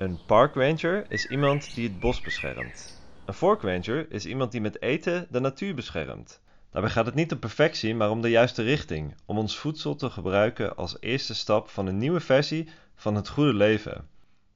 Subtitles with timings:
[0.00, 2.94] Een park ranger is iemand die het bos beschermt.
[3.24, 6.40] Een fork ranger is iemand die met eten de natuur beschermt.
[6.70, 10.10] Daarbij gaat het niet om perfectie, maar om de juiste richting, om ons voedsel te
[10.10, 14.08] gebruiken als eerste stap van een nieuwe versie van het goede leven.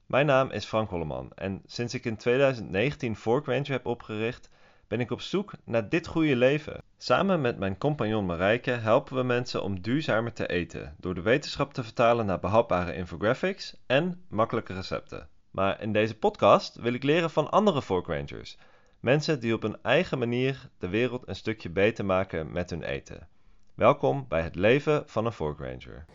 [0.05, 4.49] Mijn naam is Frank Holleman en sinds ik in 2019 Fork Ranger heb opgericht,
[4.87, 6.81] ben ik op zoek naar dit goede leven.
[6.97, 11.73] Samen met mijn compagnon Marijke helpen we mensen om duurzamer te eten, door de wetenschap
[11.73, 15.33] te vertalen naar behapbare infographics en makkelijke recepten.
[15.55, 18.57] Maar in deze podcast wil ik leren van andere Fork Rangers.
[18.99, 23.27] Mensen die op hun eigen manier de wereld een stukje beter maken met hun eten.
[23.73, 26.05] Welkom bij het leven van een Fork Ranger.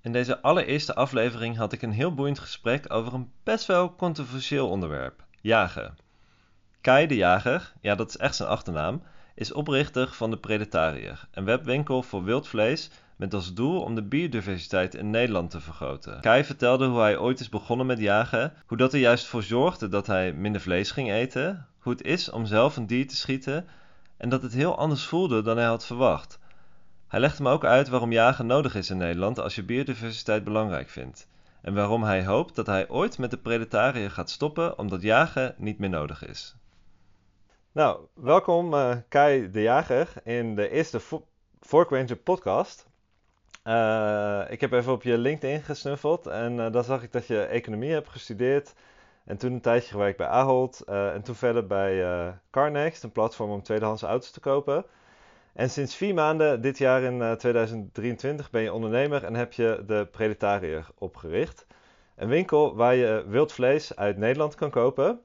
[0.00, 4.68] In deze allereerste aflevering had ik een heel boeiend gesprek over een best wel controversieel
[4.68, 5.96] onderwerp: jagen.
[6.80, 9.02] Kai de Jager, ja dat is echt zijn achternaam,
[9.34, 14.02] is oprichter van de Predatariër, een webwinkel voor wild vlees met als doel om de
[14.02, 16.20] biodiversiteit in Nederland te vergroten.
[16.20, 19.88] Kai vertelde hoe hij ooit is begonnen met jagen, hoe dat er juist voor zorgde
[19.88, 23.66] dat hij minder vlees ging eten, hoe het is om zelf een dier te schieten
[24.16, 26.38] en dat het heel anders voelde dan hij had verwacht.
[27.08, 30.88] Hij legde me ook uit waarom jagen nodig is in Nederland als je biodiversiteit belangrijk
[30.88, 31.28] vindt.
[31.62, 35.78] En waarom hij hoopt dat hij ooit met de Predatariër gaat stoppen omdat jagen niet
[35.78, 36.54] meer nodig is.
[37.72, 41.00] Nou, welkom uh, Kai de Jager in de eerste
[41.60, 42.86] Fork Ranger podcast.
[43.64, 47.42] Uh, ik heb even op je LinkedIn gesnuffeld en uh, dan zag ik dat je
[47.42, 48.74] economie hebt gestudeerd.
[49.24, 53.62] En toen een tijdje gewerkt bij Ahold en toen verder bij Carnext, een platform om
[53.62, 54.84] tweedehands auto's te kopen.
[55.52, 60.08] En sinds vier maanden, dit jaar in 2023, ben je ondernemer en heb je de
[60.10, 61.66] Predatariër opgericht.
[62.16, 65.20] Een winkel waar je wild vlees uit Nederland kan kopen.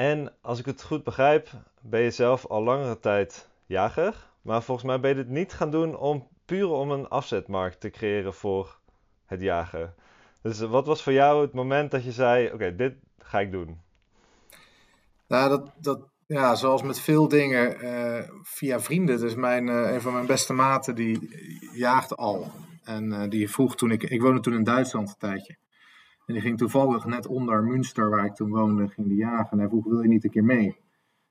[0.00, 1.48] En als ik het goed begrijp,
[1.80, 4.28] ben je zelf al langere tijd jager.
[4.42, 7.90] Maar volgens mij ben je dit niet gaan doen om puur om een afzetmarkt te
[7.90, 8.78] creëren voor
[9.26, 9.94] het jagen.
[10.42, 13.80] Dus wat was voor jou het moment dat je zei: Oké, dit ga ik doen?
[15.28, 19.18] Nou, dat, dat, ja, zoals met veel dingen uh, via vrienden.
[19.18, 21.30] Dus mijn, uh, een van mijn beste maten die
[21.74, 22.50] jaagde al.
[22.84, 24.02] En uh, die vroeg toen ik.
[24.02, 25.56] Ik woonde toen in Duitsland een tijdje.
[26.30, 29.50] En die ging toevallig net onder Münster, waar ik toen woonde, ging die jagen.
[29.50, 30.76] En hij vroeg, wil je niet een keer mee?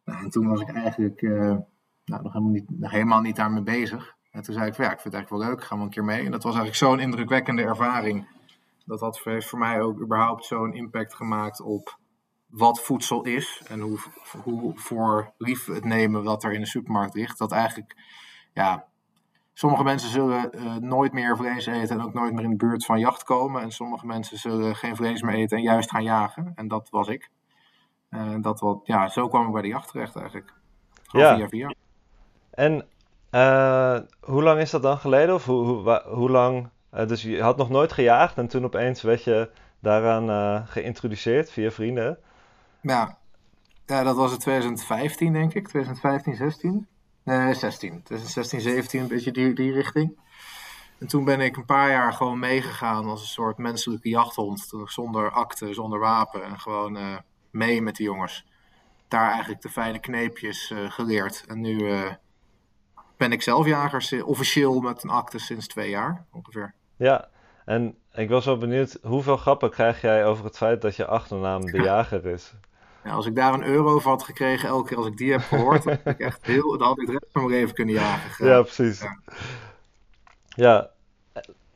[0.06, 1.58] Nou, en toen was ik eigenlijk uh,
[2.06, 4.16] nou, nog, helemaal niet, nog helemaal niet daarmee bezig.
[4.32, 6.04] En toen zei ik, ja, ik vind het eigenlijk wel leuk, ga wel een keer
[6.04, 6.26] mee.
[6.26, 8.28] En dat was eigenlijk zo'n indrukwekkende ervaring.
[8.86, 11.98] Dat heeft voor mij ook überhaupt zo'n impact gemaakt op
[12.46, 13.64] wat voedsel is.
[13.68, 13.98] En hoe,
[14.44, 17.38] hoe voor lief het nemen wat er in de supermarkt ligt.
[17.38, 17.96] Dat eigenlijk,
[18.54, 18.86] ja,
[19.60, 22.86] Sommige mensen zullen uh, nooit meer vlees eten en ook nooit meer in de buurt
[22.86, 23.62] van jacht komen.
[23.62, 26.52] En sommige mensen zullen geen vlees meer eten en juist gaan jagen.
[26.56, 27.30] En dat was ik.
[28.10, 30.54] Uh, dat wat, ja, zo kwam ik bij de jacht terecht eigenlijk.
[31.04, 31.36] ja.
[31.36, 31.74] Via via.
[32.52, 32.88] En
[33.32, 35.36] uh, hoe lang is dat dan geleden?
[35.36, 36.70] Of hoe, hoe, hoe lang?
[36.90, 42.18] dus je had nog nooit gejaagd en toen opeens werd je daaraan geïntroduceerd via vrienden?
[42.82, 43.18] Ja.
[43.86, 45.68] ja, dat was in 2015 denk ik.
[45.68, 46.88] 2015, 16.
[47.30, 47.90] Nee, 16.
[48.04, 50.20] 2016, 17, een beetje die, die richting.
[51.00, 54.72] En toen ben ik een paar jaar gewoon meegegaan als een soort menselijke jachthond.
[54.86, 56.44] Zonder akte, zonder wapen.
[56.44, 57.18] En gewoon uh,
[57.52, 58.46] mee met die jongens.
[59.08, 61.44] Daar eigenlijk de fijne kneepjes uh, geleerd.
[61.48, 62.14] En nu uh,
[63.18, 66.74] ben ik zelf jager, officieel met een akte sinds twee jaar ongeveer.
[66.96, 67.30] Ja,
[67.66, 71.66] en ik was wel benieuwd, hoeveel grappen krijg jij over het feit dat je achternaam
[71.66, 72.54] de jager is?
[73.04, 75.42] Ja, als ik daar een euro voor had gekregen, elke keer als ik die heb
[75.42, 77.96] gehoord, dan had ik echt heel, dan had ik de rest van mijn leven kunnen
[77.96, 78.46] jagen.
[78.46, 79.02] Ja, precies.
[79.02, 79.20] Ja.
[80.46, 80.90] ja,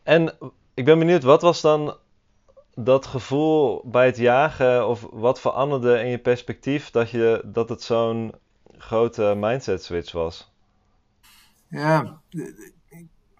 [0.03, 0.37] en
[0.73, 1.97] ik ben benieuwd, wat was dan
[2.75, 7.81] dat gevoel bij het jagen, of wat veranderde in je perspectief dat, je, dat het
[7.81, 8.33] zo'n
[8.77, 10.51] grote mindset switch was?
[11.67, 12.21] Ja,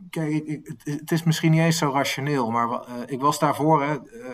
[0.09, 4.29] kijk, het is misschien niet eens zo rationeel, maar uh, ik was daarvoor, hè, uh,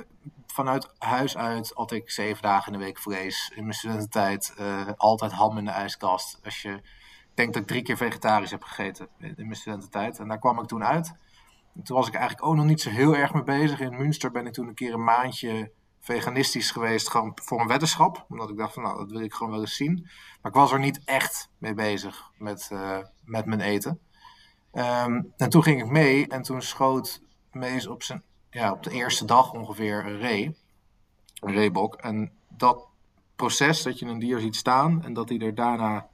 [0.60, 3.52] vanuit huis uit at ik zeven dagen in de week vlees.
[3.56, 6.40] In mijn studententijd uh, altijd ham in de ijskast.
[6.44, 6.82] Als je
[7.34, 10.20] denkt dat ik drie keer vegetarisch heb gegeten in mijn studententijd.
[10.20, 11.14] En daar kwam ik toen uit.
[11.76, 13.80] En toen was ik eigenlijk ook nog niet zo heel erg mee bezig.
[13.80, 18.26] In Münster ben ik toen een keer een maandje veganistisch geweest, gewoon voor een weddenschap.
[18.30, 20.02] Omdat ik dacht van, nou, dat wil ik gewoon wel eens zien.
[20.42, 24.00] Maar ik was er niet echt mee bezig met, uh, met mijn eten.
[24.74, 28.92] Um, en toen ging ik mee en toen schoot Mees op zijn ja, op de
[28.92, 30.58] eerste dag ongeveer een ree.
[31.40, 31.96] Een reebok.
[31.96, 32.88] En dat
[33.36, 36.08] proces dat je een dier ziet staan en dat hij er daarna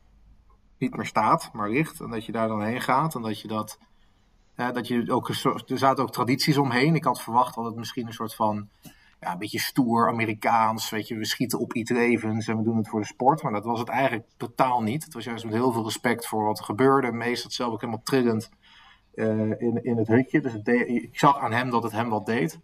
[0.77, 1.99] niet meer staat, maar ligt.
[1.99, 3.79] En dat je daar dan heen gaat en dat je dat.
[4.55, 6.95] Dat je ook, er zaten ook tradities omheen.
[6.95, 8.69] Ik had verwacht dat het misschien een soort van
[9.19, 10.89] ja, een beetje stoer, Amerikaans.
[10.89, 13.43] Weet je, we schieten op iets levens en we doen het voor de sport.
[13.43, 15.03] Maar dat was het eigenlijk totaal niet.
[15.03, 17.11] Het was juist met heel veel respect voor wat er gebeurde.
[17.11, 18.49] Meestal zelf ook helemaal trillend
[19.15, 20.41] uh, in, in het hutje.
[20.41, 20.53] Dus
[20.85, 22.59] ik zag aan hem dat het hem wat deed.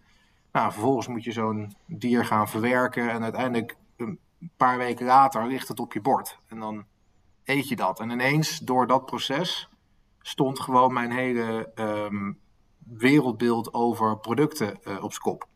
[0.52, 3.12] Nou, vervolgens moet je zo'n dier gaan verwerken.
[3.12, 4.20] En uiteindelijk, een
[4.58, 6.40] paar weken later, ligt het op je bord.
[6.48, 6.86] En dan
[7.44, 8.00] eet je dat.
[8.00, 9.70] En ineens, door dat proces,
[10.22, 12.40] stond gewoon mijn hele um,
[12.78, 15.48] wereldbeeld over producten uh, op zijn kop.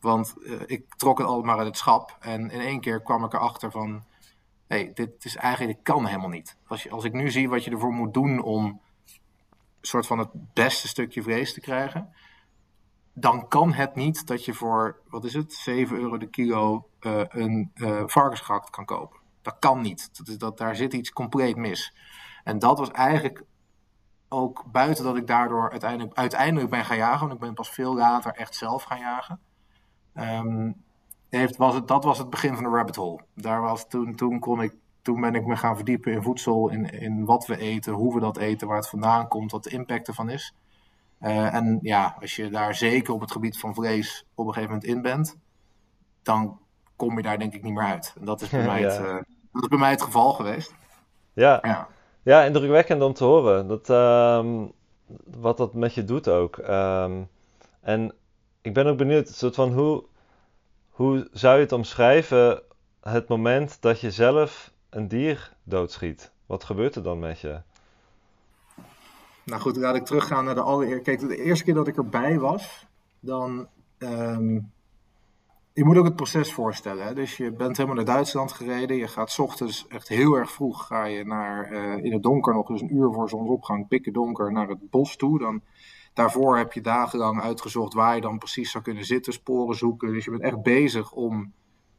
[0.00, 2.16] Want uh, ik trok het allemaal uit het schap.
[2.20, 4.04] En in één keer kwam ik erachter van...
[4.66, 6.56] Hey, dit is eigenlijk, kan helemaal niet.
[6.66, 8.80] Als, je, als ik nu zie wat je ervoor moet doen om...
[9.86, 12.14] soort van het beste stukje vlees te krijgen...
[13.12, 16.88] dan kan het niet dat je voor, wat is het, 7 euro de kilo...
[17.00, 18.04] Uh, een uh,
[18.70, 19.20] kan kopen.
[19.42, 20.16] Dat kan niet.
[20.18, 21.96] Dat is, dat, daar zit iets compleet mis.
[22.44, 23.44] En dat was eigenlijk
[24.28, 27.94] ook buiten dat ik daardoor uiteindelijk, uiteindelijk ben gaan jagen, want ik ben pas veel
[27.94, 29.40] later echt zelf gaan jagen.
[30.14, 30.84] Um,
[31.28, 33.24] heeft, was het, dat was het begin van de rabbit hole.
[33.34, 36.90] Daar was, toen, toen, kon ik, toen ben ik me gaan verdiepen in voedsel, in,
[36.90, 40.08] in wat we eten, hoe we dat eten, waar het vandaan komt, wat de impact
[40.08, 40.54] ervan is.
[41.20, 44.74] Uh, en ja, als je daar zeker op het gebied van vlees op een gegeven
[44.74, 45.38] moment in bent,
[46.22, 46.58] dan
[46.96, 48.14] kom je daar denk ik niet meer uit.
[48.18, 49.14] En dat is bij, ja, mij, het, uh,
[49.52, 50.74] dat is bij mij het geval geweest.
[51.32, 51.58] Ja.
[51.62, 51.88] ja.
[52.22, 53.66] Ja, indrukwekkend om te horen.
[53.68, 54.72] Dat, um,
[55.24, 56.56] wat dat met je doet ook.
[56.56, 57.28] Um,
[57.80, 58.14] en
[58.60, 60.04] ik ben ook benieuwd, soort van hoe,
[60.90, 62.62] hoe zou je het omschrijven,
[63.00, 66.32] het moment dat je zelf een dier doodschiet?
[66.46, 67.60] Wat gebeurt er dan met je?
[69.44, 71.02] Nou goed, laat ik teruggaan naar de allereerste.
[71.02, 72.86] Kijk, de eerste keer dat ik erbij was,
[73.20, 73.68] dan
[73.98, 74.72] um,
[75.72, 77.06] je moet ook het proces voorstellen.
[77.06, 77.14] Hè?
[77.14, 78.96] Dus je bent helemaal naar Duitsland gereden.
[78.96, 82.66] Je gaat ochtends echt heel erg vroeg ga je naar, uh, in het donker nog,
[82.66, 85.38] dus een uur voor zonsopgang, pikken donker naar het bos toe.
[85.38, 85.62] Dan,
[86.12, 90.12] daarvoor heb je dagenlang uitgezocht waar je dan precies zou kunnen zitten, sporen zoeken.
[90.12, 91.52] Dus je bent echt bezig om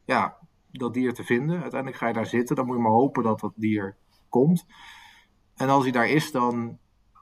[0.04, 0.36] ja,
[0.78, 1.60] dat dier te vinden.
[1.60, 2.56] Uiteindelijk ga je daar zitten.
[2.56, 3.96] Dan moet je maar hopen dat dat dier
[4.28, 4.66] komt.
[5.56, 6.78] En als hij daar is, dan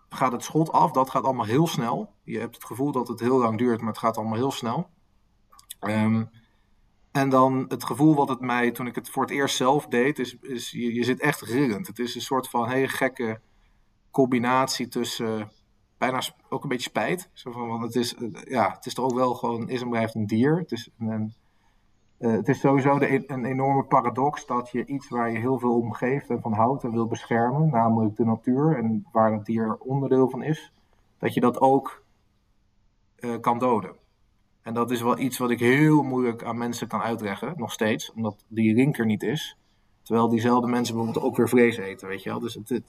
[0.08, 0.92] gaat het schot af.
[0.92, 2.12] Dat gaat allemaal heel snel.
[2.22, 4.90] Je hebt het gevoel dat het heel lang duurt, maar het gaat allemaal heel snel.
[5.80, 6.30] Um,
[7.12, 10.18] en dan het gevoel wat het mij, toen ik het voor het eerst zelf deed,
[10.18, 11.86] is, is je, je zit echt rillend.
[11.86, 13.40] Het is een soort van hele gekke
[14.10, 15.52] combinatie tussen
[15.98, 17.30] bijna ook een beetje spijt.
[17.32, 18.14] Zo van, want het is,
[18.44, 20.58] ja, het is toch ook wel gewoon, is en blijft een dier.
[20.58, 21.34] Het is, een,
[22.18, 25.58] uh, het is sowieso de, e-, een enorme paradox dat je iets waar je heel
[25.58, 29.44] veel om geeft en van houdt en wil beschermen, namelijk de natuur en waar het
[29.44, 30.72] dier onderdeel van is,
[31.18, 32.02] dat je dat ook
[33.18, 33.96] uh, kan doden.
[34.62, 38.12] En dat is wel iets wat ik heel moeilijk aan mensen kan uitleggen, nog steeds,
[38.12, 39.56] omdat die link er niet is.
[40.02, 42.40] Terwijl diezelfde mensen bijvoorbeeld ook weer vlees eten, weet je wel.
[42.40, 42.84] Dus het, het,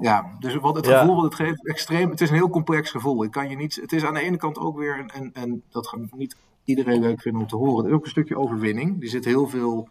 [0.00, 3.24] ja, dus wat het gevoel wat het geeft, extreem, het is een heel complex gevoel.
[3.24, 5.86] Ik kan je niet, het is aan de ene kant ook weer, en, en dat
[5.86, 9.00] gaat niet iedereen leuk vinden om te horen, een stukje overwinning.
[9.00, 9.88] Die zit heel veel,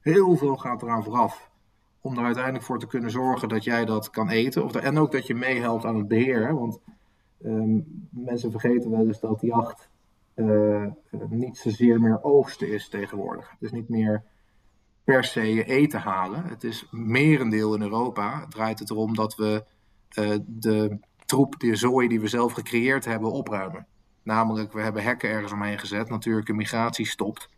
[0.00, 1.50] heel veel gaat eraan vooraf.
[2.00, 4.64] Om er uiteindelijk voor te kunnen zorgen dat jij dat kan eten.
[4.64, 6.54] Of, en ook dat je meehelpt aan het beheer.
[6.54, 6.80] Want
[7.44, 9.88] Um, mensen vergeten wel eens dat jacht
[10.34, 10.86] uh,
[11.28, 13.50] niet zozeer meer oogsten is tegenwoordig.
[13.50, 14.22] Het is niet meer
[15.04, 16.44] per se je eten halen.
[16.44, 19.64] Het is merendeel in Europa draait het erom dat we
[20.18, 23.86] uh, de troep, de zooi die we zelf gecreëerd hebben, opruimen.
[24.26, 27.48] Namelijk, we hebben hekken ergens omheen gezet, natuurlijke migratie stopt.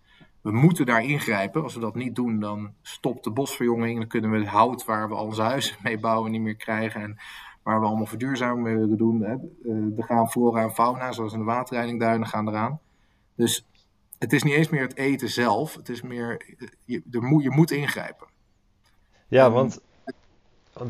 [0.41, 1.63] We moeten daar ingrijpen.
[1.63, 3.99] Als we dat niet doen, dan stopt de bosverjonging.
[3.99, 7.01] Dan kunnen we het hout waar we al onze huizen mee bouwen niet meer krijgen.
[7.01, 7.17] En
[7.63, 9.21] waar we allemaal verduurzaming mee willen doen.
[9.21, 9.33] Hè.
[9.33, 12.81] Eh, er gaan flora en fauna, zoals in de waterleidingduinen, gaan eraan.
[13.35, 13.67] Dus
[14.19, 15.75] het is niet eens meer het eten zelf.
[15.75, 18.27] Het is meer, je, moet, je moet ingrijpen.
[19.29, 19.81] Ja, want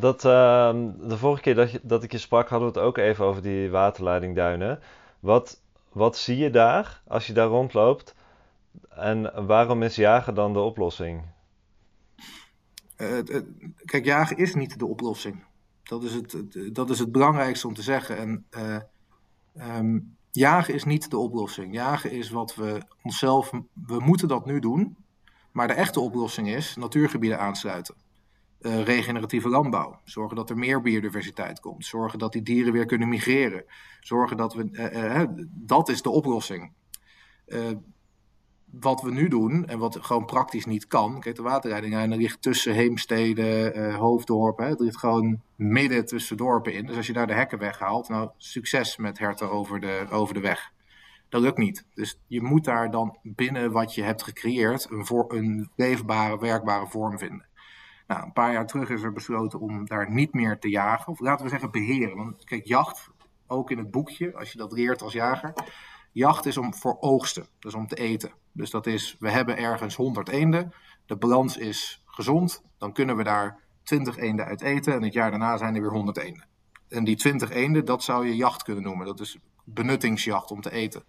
[0.00, 0.70] dat, uh,
[1.00, 3.42] de vorige keer dat, je, dat ik je sprak, hadden we het ook even over
[3.42, 4.80] die waterleidingduinen.
[5.20, 5.60] Wat,
[5.92, 8.14] wat zie je daar als je daar rondloopt?
[8.88, 11.22] En waarom is jagen dan de oplossing?
[12.96, 13.18] Uh,
[13.84, 15.44] kijk, jagen is niet de oplossing.
[15.82, 16.36] Dat is het,
[16.74, 18.16] dat is het belangrijkste om te zeggen.
[18.16, 21.74] En uh, um, jagen is niet de oplossing.
[21.74, 23.50] Jagen is wat we onszelf.
[23.72, 24.96] We moeten dat nu doen.
[25.52, 27.94] Maar de echte oplossing is natuurgebieden aansluiten.
[28.60, 30.00] Uh, regeneratieve landbouw.
[30.04, 31.84] Zorgen dat er meer biodiversiteit komt.
[31.86, 33.64] Zorgen dat die dieren weer kunnen migreren.
[34.00, 34.68] Zorgen dat we.
[34.72, 36.72] Uh, dat is de oplossing
[38.70, 41.20] wat we nu doen en wat gewoon praktisch niet kan.
[41.20, 44.66] Kijk, de waterleiding ligt tussen heemsteden, hoofddorpen.
[44.66, 46.86] Het ligt gewoon midden tussen dorpen in.
[46.86, 50.40] Dus als je daar de hekken weghaalt, nou, succes met herten over de, over de
[50.40, 50.72] weg.
[51.28, 51.84] Dat lukt niet.
[51.94, 56.86] Dus je moet daar dan binnen wat je hebt gecreëerd een, voor, een leefbare, werkbare
[56.86, 57.46] vorm vinden.
[58.08, 61.12] Nou, een paar jaar terug is er besloten om daar niet meer te jagen.
[61.12, 62.16] Of laten we zeggen beheren.
[62.16, 63.10] Want kijk, jacht,
[63.46, 65.52] ook in het boekje, als je dat leert als jager
[66.12, 68.32] Jacht is om voor oogsten, dus om te eten.
[68.52, 70.72] Dus dat is, we hebben ergens 100 eenden,
[71.06, 75.30] de balans is gezond, dan kunnen we daar 20 eenden uit eten en het jaar
[75.30, 76.46] daarna zijn er weer 100 eenden.
[76.88, 79.06] En die 20 eenden, dat zou je jacht kunnen noemen.
[79.06, 81.04] Dat is benuttingsjacht om te eten.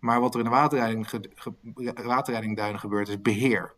[0.00, 1.10] Maar wat er in de waterleiding,
[2.04, 3.74] waterleidingduinen gebeurt, is beheer.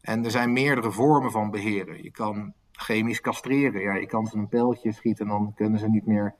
[0.00, 2.02] En er zijn meerdere vormen van beheren.
[2.02, 3.80] Je kan chemisch castreren.
[3.80, 6.34] Ja, je kan ze een pijltje schieten en dan kunnen ze niet meer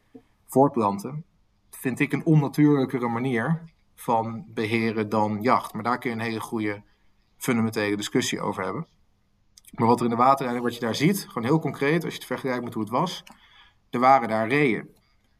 [0.46, 1.24] voortplanten.
[1.70, 3.62] Dat vind ik een onnatuurlijkere manier
[3.94, 5.72] van beheren dan jacht.
[5.72, 6.82] Maar daar kun je een hele goede
[7.36, 8.86] fundamentele discussie over hebben.
[9.70, 12.18] Maar wat er in de waterleiding, wat je daar ziet, gewoon heel concreet, als je
[12.18, 13.24] het vergelijkt met hoe het was,
[13.90, 14.88] er waren daar reeën.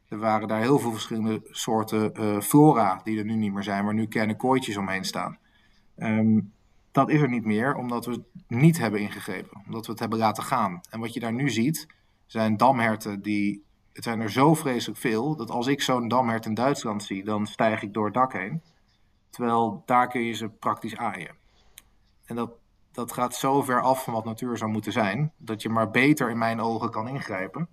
[0.07, 3.85] Er waren daar heel veel verschillende soorten uh, flora die er nu niet meer zijn,
[3.85, 5.37] waar nu kleine kooitjes omheen staan.
[5.97, 6.53] Um,
[6.91, 10.19] dat is er niet meer, omdat we het niet hebben ingegrepen, omdat we het hebben
[10.19, 10.81] laten gaan.
[10.89, 11.87] En wat je daar nu ziet,
[12.25, 13.63] zijn damherten die.
[13.93, 17.47] Het zijn er zo vreselijk veel dat als ik zo'n damhert in Duitsland zie, dan
[17.47, 18.61] stijg ik door het dak heen.
[19.29, 21.35] Terwijl daar kun je ze praktisch aaien.
[22.25, 22.51] En dat,
[22.91, 26.29] dat gaat zo ver af van wat natuur zou moeten zijn, dat je maar beter
[26.29, 27.67] in mijn ogen kan ingrijpen.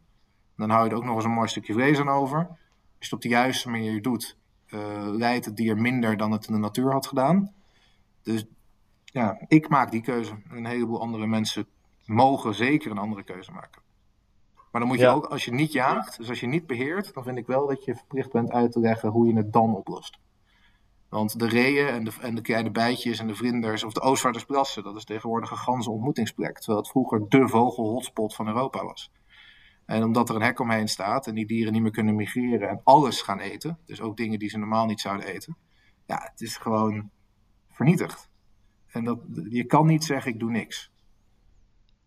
[0.56, 2.38] Dan hou je er ook nog eens een mooi stukje vlees aan over.
[2.38, 2.48] Als
[2.98, 4.36] je het op de juiste manier doet,
[4.68, 7.52] uh, leidt het dier minder dan het in de natuur had gedaan.
[8.22, 8.44] Dus
[9.12, 10.42] ja, ik maak die keuze.
[10.50, 11.66] Een heleboel andere mensen
[12.04, 13.82] mogen zeker een andere keuze maken.
[14.70, 17.22] Maar dan moet je ook, als je niet jaagt, dus als je niet beheert, dan
[17.22, 20.18] vind ik wel dat je verplicht bent uit te leggen hoe je het dan oplost.
[21.08, 24.82] Want de reeën en de, en de kleine bijtjes en de vlinders, of de Oostvaardersplassen,
[24.82, 26.58] dat is tegenwoordig een ganse ontmoetingsplek.
[26.58, 29.12] Terwijl het vroeger de vogelhotspot van Europa was.
[29.86, 32.80] En omdat er een hek omheen staat en die dieren niet meer kunnen migreren en
[32.84, 35.56] alles gaan eten, dus ook dingen die ze normaal niet zouden eten,
[36.06, 37.10] ja, het is gewoon
[37.68, 38.27] vernietigd.
[38.98, 39.18] En dat,
[39.50, 40.90] je kan niet zeggen, ik doe niks.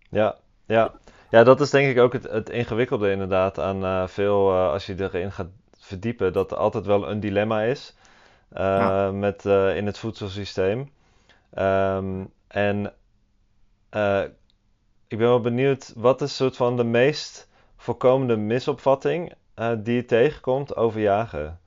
[0.09, 0.93] Ja, ja.
[1.29, 4.85] ja dat is denk ik ook het, het ingewikkelde inderdaad aan uh, veel, uh, als
[4.85, 7.95] je erin gaat verdiepen, dat er altijd wel een dilemma is
[8.53, 9.11] uh, ja.
[9.11, 10.89] met, in het voedselsysteem.
[11.57, 12.93] Um, en
[15.07, 19.33] ik ben wel benieuwd, wat is soort van de meest voorkomende misopvatting
[19.77, 21.59] die je tegenkomt over jagen?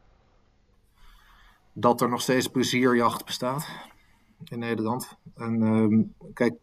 [1.73, 3.67] Dat er nog steeds plezierjacht bestaat
[4.45, 5.17] in Nederland.
[5.35, 6.55] En ehm, kijk,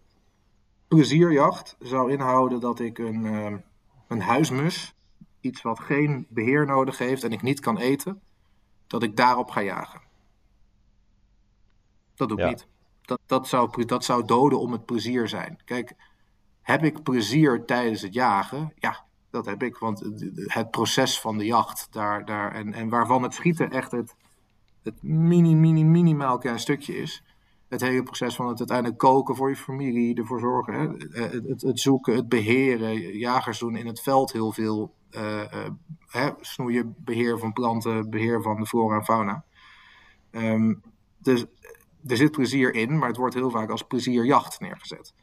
[0.87, 3.53] plezierjacht zou inhouden dat ik een, uh,
[4.07, 4.93] een huismus,
[5.39, 8.21] iets wat geen beheer nodig heeft en ik niet kan eten,
[8.87, 10.01] dat ik daarop ga jagen.
[12.15, 12.67] Dat doe ik niet.
[13.01, 15.59] Dat, dat, zou, dat zou doden om het plezier zijn.
[15.65, 15.93] Kijk,
[16.61, 18.73] heb ik plezier tijdens het jagen?
[18.75, 19.77] Ja, dat heb ik.
[19.77, 19.99] Want
[20.35, 24.15] het proces van de jacht daar, daar, en, en waarvan het schieten echt het,
[24.83, 27.23] het mini, mini, minimaal klein stukje is
[27.71, 31.07] het hele proces van het uiteindelijk koken voor je familie, ervoor zorgen, hè?
[31.07, 33.17] Eh, het, het, zoeken, het beheren.
[33.17, 35.67] Jagers doen in het veld heel veel uh, uh,
[36.07, 36.29] hè?
[36.39, 39.43] snoeien, beheer van planten, beheer van de flora en fauna.
[40.31, 40.81] Um,
[41.17, 41.45] dus
[42.07, 45.13] er zit plezier in, maar het wordt heel vaak als plezierjacht neergezet.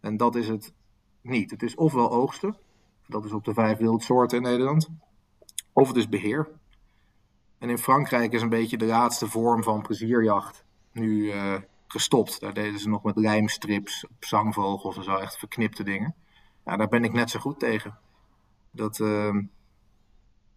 [0.00, 0.72] En dat is het
[1.22, 1.50] niet.
[1.50, 2.56] Het is ofwel oogsten,
[3.06, 4.88] dat is op de vijf wildsoorten in Nederland,
[5.72, 6.48] of het is beheer.
[7.58, 11.32] En in Frankrijk is een beetje de laatste vorm van plezierjacht nu
[11.88, 12.40] gestopt.
[12.40, 16.14] Daar deden ze nog met lijmstrips op zangvogels en zo, echt verknipte dingen.
[16.64, 17.98] Ja, daar ben ik net zo goed tegen.
[18.70, 19.34] Dat, uh,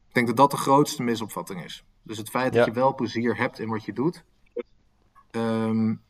[0.07, 1.83] ik denk dat dat de grootste misopvatting is.
[2.03, 4.23] Dus het feit dat je wel plezier hebt in wat je doet,
[5.31, 6.01] um,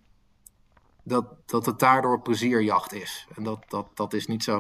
[1.04, 3.28] dat, dat het daardoor plezierjacht is.
[3.36, 4.56] En dat, dat, dat is niet zo.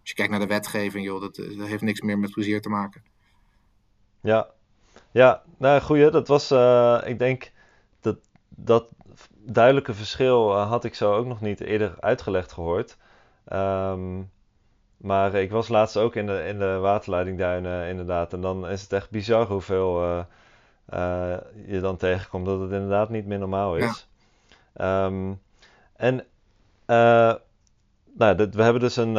[0.00, 2.68] Als je kijkt naar de wetgeving, joh, dat, dat heeft niks meer met plezier te
[2.68, 3.02] maken.
[4.20, 4.50] Ja,
[5.10, 7.52] ja nou goeie, dat was, uh, ik denk
[8.00, 8.88] dat, dat
[9.52, 12.96] duidelijke verschil uh, had ik zo ook nog niet eerder uitgelegd gehoord.
[13.52, 14.30] Um,
[14.96, 18.32] maar ik was laatst ook in de, in de waterleidingduinen inderdaad.
[18.32, 20.18] En dan is het echt bizar hoeveel uh,
[20.94, 21.36] uh,
[21.66, 22.46] je dan tegenkomt.
[22.46, 24.08] Dat het inderdaad niet meer normaal is.
[24.74, 25.04] Ja.
[25.04, 25.40] Um,
[25.96, 26.24] en
[28.14, 29.16] nou, dit, we hebben dus een,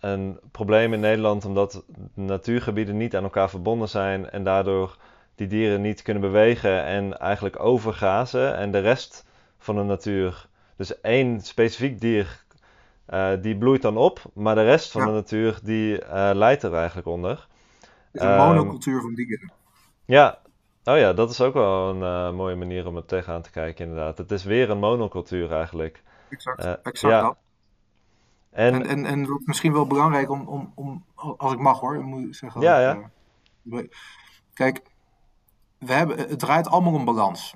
[0.00, 1.84] een probleem in Nederland omdat
[2.14, 4.30] natuurgebieden niet aan elkaar verbonden zijn.
[4.30, 4.96] En daardoor
[5.48, 8.56] die dieren niet kunnen bewegen en eigenlijk overgazen.
[8.56, 9.26] En de rest
[9.58, 12.44] van de natuur, dus één specifiek dier,
[13.08, 15.06] uh, die bloeit dan op, maar de rest van ja.
[15.06, 17.48] de natuur die uh, leidt er eigenlijk onder.
[17.80, 19.52] Het is een um, monocultuur van dieren.
[20.04, 20.38] Ja,
[20.84, 23.84] oh ja, dat is ook wel een uh, mooie manier om het tegenaan te kijken
[23.84, 24.18] inderdaad.
[24.18, 26.02] Het is weer een monocultuur eigenlijk.
[26.28, 27.20] Exact, exact ja.
[27.20, 27.36] dat.
[28.50, 32.26] En, en, en, en misschien wel belangrijk om, om, om, als ik mag hoor, moet
[32.26, 32.60] ik zeggen.
[32.60, 33.10] Ja, ja.
[34.54, 34.82] Kijk,
[35.84, 37.54] we hebben, het draait allemaal om balans.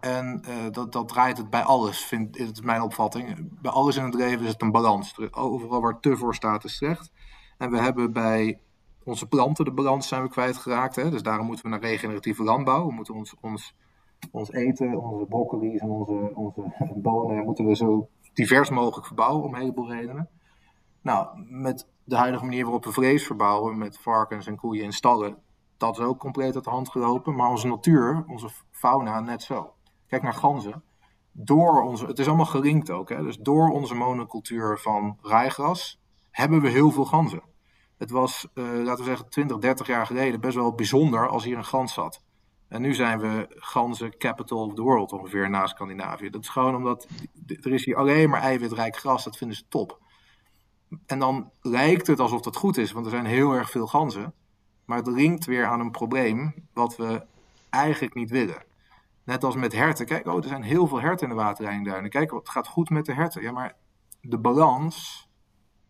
[0.00, 3.48] En uh, dat, dat draait het bij alles, vind, is mijn opvatting.
[3.60, 5.18] Bij alles in het leven is het een balans.
[5.30, 7.12] Overal waar te voor staat is slecht.
[7.58, 8.60] En we hebben bij
[9.04, 10.96] onze planten de balans zijn we kwijtgeraakt.
[10.96, 11.10] Hè?
[11.10, 12.86] Dus daarom moeten we naar regeneratieve landbouw.
[12.86, 13.74] We moeten ons, ons
[14.30, 16.62] ons eten, onze broccoli's en onze, onze
[16.94, 20.28] bonen moeten we zo divers mogelijk verbouwen om een heleboel redenen.
[21.02, 25.36] Nou, met de huidige manier waarop we vlees verbouwen, met varkens en koeien in stallen,
[25.84, 27.34] dat is ook compleet uit de hand gelopen.
[27.34, 29.74] Maar onze natuur, onze fauna, net zo.
[30.06, 30.82] Kijk naar ganzen.
[31.32, 33.22] Door onze, het is allemaal gelinkt ook, hè?
[33.22, 36.00] dus door onze monocultuur van rijgras
[36.30, 37.42] hebben we heel veel ganzen.
[37.98, 41.56] Het was, uh, laten we zeggen, 20, 30 jaar geleden best wel bijzonder als hier
[41.56, 42.22] een gans zat.
[42.68, 46.30] En nu zijn we ganzen capital of the world ongeveer na Scandinavië.
[46.30, 47.06] Dat is gewoon omdat
[47.46, 49.98] er is hier alleen maar eiwitrijk gras, dat vinden ze top.
[51.06, 54.34] En dan lijkt het alsof dat goed is, want er zijn heel erg veel ganzen.
[54.84, 57.26] Maar het linkt weer aan een probleem wat we
[57.70, 58.62] eigenlijk niet willen.
[59.24, 60.06] Net als met herten.
[60.06, 62.10] Kijk, oh, er zijn heel veel herten in de waterlijnduinen.
[62.10, 63.42] Kijk, het gaat goed met de herten.
[63.42, 63.76] Ja, maar
[64.20, 65.28] de balans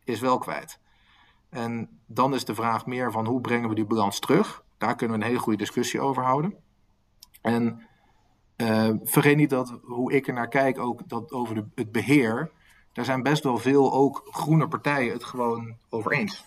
[0.04, 0.80] is wel kwijt.
[1.48, 4.64] En dan is de vraag meer van hoe brengen we die balans terug?
[4.78, 6.54] Daar kunnen we een hele goede discussie over houden.
[7.42, 7.86] En
[8.56, 12.50] uh, vergeet niet dat hoe ik er naar kijk, ook dat over de, het beheer,
[12.92, 16.44] daar zijn best wel veel ook groene partijen het gewoon over eens.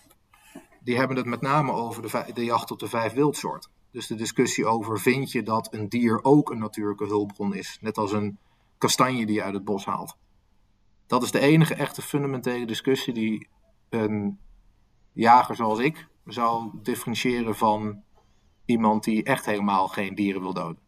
[0.88, 3.72] Die hebben het met name over de, de jacht op de vijf wildsoorten.
[3.92, 7.98] Dus de discussie over vind je dat een dier ook een natuurlijke hulpbron is, net
[7.98, 8.38] als een
[8.78, 10.18] kastanje die je uit het bos haalt.
[11.08, 13.48] Dat is de enige echte fundamentele discussie die
[13.90, 14.40] een
[15.14, 18.04] jager zoals ik zou differentiëren van
[18.66, 20.80] iemand die echt helemaal geen dieren wil doden.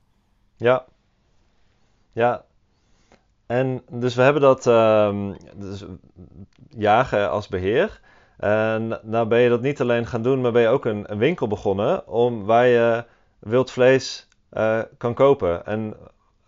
[0.55, 0.85] Ja.
[2.11, 2.45] Ja.
[3.45, 5.85] En dus we hebben dat um, dus
[6.69, 8.07] jagen als beheer.
[8.39, 11.17] En nou ben je dat niet alleen gaan doen, maar ben je ook een, een
[11.17, 13.05] winkel begonnen om, waar je
[13.39, 15.65] wild vlees uh, kan kopen.
[15.65, 15.95] En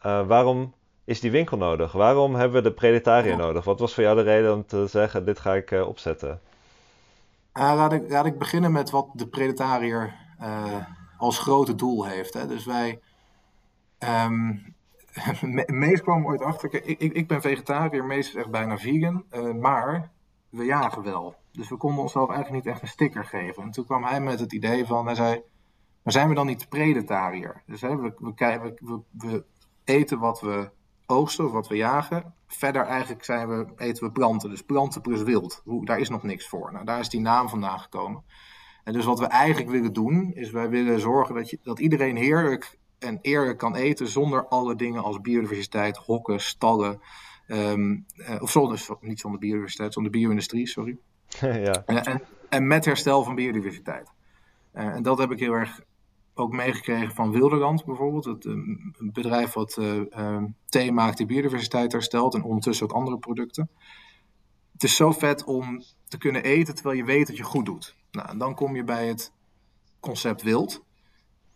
[0.05, 0.73] uh, waarom
[1.05, 1.91] is die winkel nodig?
[1.91, 3.65] Waarom hebben we de predetariër nodig?
[3.65, 6.39] Wat was voor jou de reden om te zeggen, dit ga ik uh, opzetten?
[7.53, 10.13] laat, ik, laat ik beginnen met wat de predetariër
[11.17, 12.33] als grote doel heeft.
[12.33, 12.47] Hè.
[12.47, 12.99] Dus wij
[14.21, 14.75] Um,
[15.65, 16.73] Mees kwam ooit achter.
[16.73, 19.25] Ik, ik, ik ben vegetariër, Mees is echt bijna vegan.
[19.59, 20.11] Maar
[20.51, 21.35] we jagen wel.
[21.51, 23.63] Dus we konden onszelf eigenlijk niet echt een sticker geven.
[23.63, 25.41] En toen kwam hij met het idee van: hij zei.
[26.03, 27.63] Maar zijn we dan niet predetariër?
[27.65, 29.43] Dus hè, we, we, we,
[29.83, 30.69] eten wat we
[31.05, 32.33] oogsten of wat we jagen.
[32.47, 34.49] Verder eigenlijk zijn we, eten we planten.
[34.49, 35.63] Dus planten plus wild.
[35.65, 36.71] Daar is nog niks voor.
[36.71, 38.23] Nou, daar is die naam vandaan gekomen.
[38.83, 42.15] En dus wat we eigenlijk willen doen, is wij willen zorgen dat, je, dat iedereen
[42.15, 47.01] heerlijk en eerlijk kan eten zonder alle dingen als biodiversiteit, hokken, stallen.
[47.51, 48.05] Um,
[48.39, 50.97] of zonder, niet zonder biodiversiteit, zonder bio-industrie, sorry.
[51.39, 51.83] ja.
[51.85, 54.09] En, en, met herstel van biodiversiteit.
[54.73, 55.81] Uh, en dat heb ik heel erg
[56.33, 58.25] ook meegekregen van Wilderland bijvoorbeeld.
[58.25, 63.69] Het, een bedrijf wat uh, thee maakt die biodiversiteit herstelt en ondertussen ook andere producten.
[64.71, 67.95] Het is zo vet om te kunnen eten terwijl je weet dat je goed doet.
[68.11, 69.33] Nou, en dan kom je bij het
[69.99, 70.83] concept wild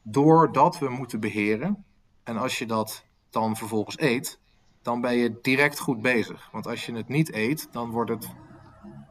[0.02, 1.86] doordat we moeten beheren.
[2.24, 4.40] En als je dat dan vervolgens eet,
[4.86, 6.50] dan ben je direct goed bezig.
[6.52, 8.30] Want als je het niet eet, dan wordt het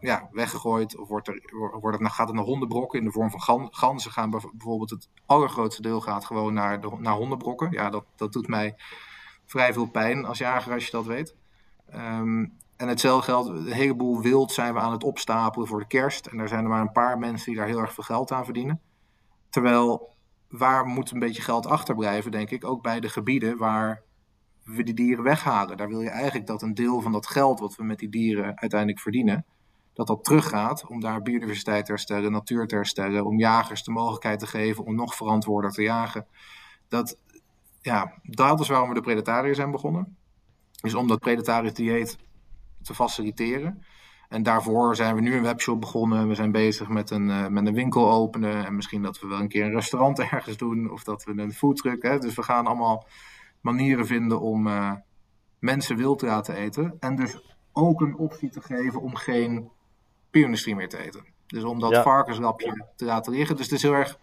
[0.01, 1.43] ja, weggegooid of wordt er,
[1.81, 4.11] wordt het, gaat het naar hondenbrokken in de vorm van ganzen.
[4.11, 7.71] Gaan bijvoorbeeld het allergrootste deel gaat gewoon naar, naar hondenbrokken.
[7.71, 8.75] Ja, dat, dat doet mij
[9.45, 11.35] vrij veel pijn als jager als je dat weet.
[11.95, 16.27] Um, en hetzelfde geldt, een heleboel wild zijn we aan het opstapelen voor de kerst.
[16.27, 18.45] En er zijn er maar een paar mensen die daar heel erg veel geld aan
[18.45, 18.81] verdienen.
[19.51, 20.15] Terwijl
[20.49, 22.65] waar moet een beetje geld achterblijven, denk ik.
[22.65, 24.04] Ook bij de gebieden waar
[24.65, 25.77] we die dieren weghalen.
[25.77, 28.61] Daar wil je eigenlijk dat een deel van dat geld wat we met die dieren
[28.61, 29.45] uiteindelijk verdienen,
[29.93, 34.39] dat dat teruggaat om daar biodiversiteit te herstellen, natuur te herstellen, om jagers de mogelijkheid
[34.39, 36.27] te geven om nog verantwoorder te jagen.
[36.89, 37.19] Dat,
[37.81, 40.17] ja, dat is waarom we de predatariër zijn begonnen.
[40.81, 42.19] Dus om dat predatarisch dieet
[42.83, 43.85] te faciliteren.
[44.29, 46.29] En daarvoor zijn we nu een webshop begonnen.
[46.29, 48.67] We zijn bezig met een, uh, met een winkel openen.
[48.67, 50.91] En misschien dat we wel een keer een restaurant ergens doen.
[50.91, 52.03] Of dat we een foodtruck.
[52.03, 52.19] Hè.
[52.19, 53.07] Dus we gaan allemaal
[53.65, 54.93] manieren vinden om uh,
[55.59, 56.97] mensen wild te laten eten.
[57.01, 59.71] En dus ook een optie te geven om geen
[60.31, 61.25] bio-industrie meer te eten.
[61.47, 62.03] Dus om dat ja.
[62.03, 63.57] varkenslapje te laten liggen.
[63.57, 64.19] Dus het is heel erg...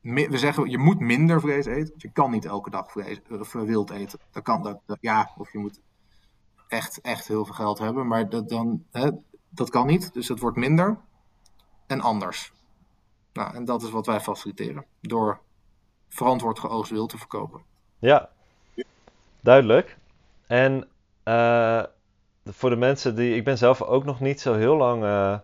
[0.00, 1.94] We zeggen, je moet minder vlees eten.
[1.96, 4.18] Je kan niet elke dag vlees, of eh, wild eten.
[4.30, 5.80] Dat kan, dat, dat, ja, of je moet
[6.68, 8.06] echt, echt heel veel geld hebben.
[8.06, 9.10] Maar dat, dan, hè,
[9.48, 10.12] dat kan niet.
[10.12, 10.98] Dus het wordt minder
[11.86, 12.52] en anders.
[13.32, 14.86] Nou, en dat is wat wij faciliteren.
[15.00, 15.40] Door
[16.08, 17.62] verantwoord geoogst wild te verkopen.
[17.98, 18.30] Ja,
[19.40, 19.96] duidelijk.
[20.46, 20.88] En
[21.24, 21.82] uh,
[22.44, 23.34] voor de mensen die...
[23.34, 25.38] Ik ben zelf ook nog niet zo heel lang uh,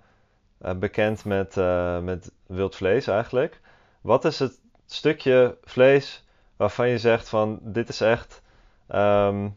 [0.76, 3.60] bekend met, uh, met wild vlees eigenlijk.
[4.00, 6.24] Wat is het stukje vlees
[6.56, 7.58] waarvan je zegt van...
[7.62, 8.42] Dit is echt...
[8.88, 9.56] Um,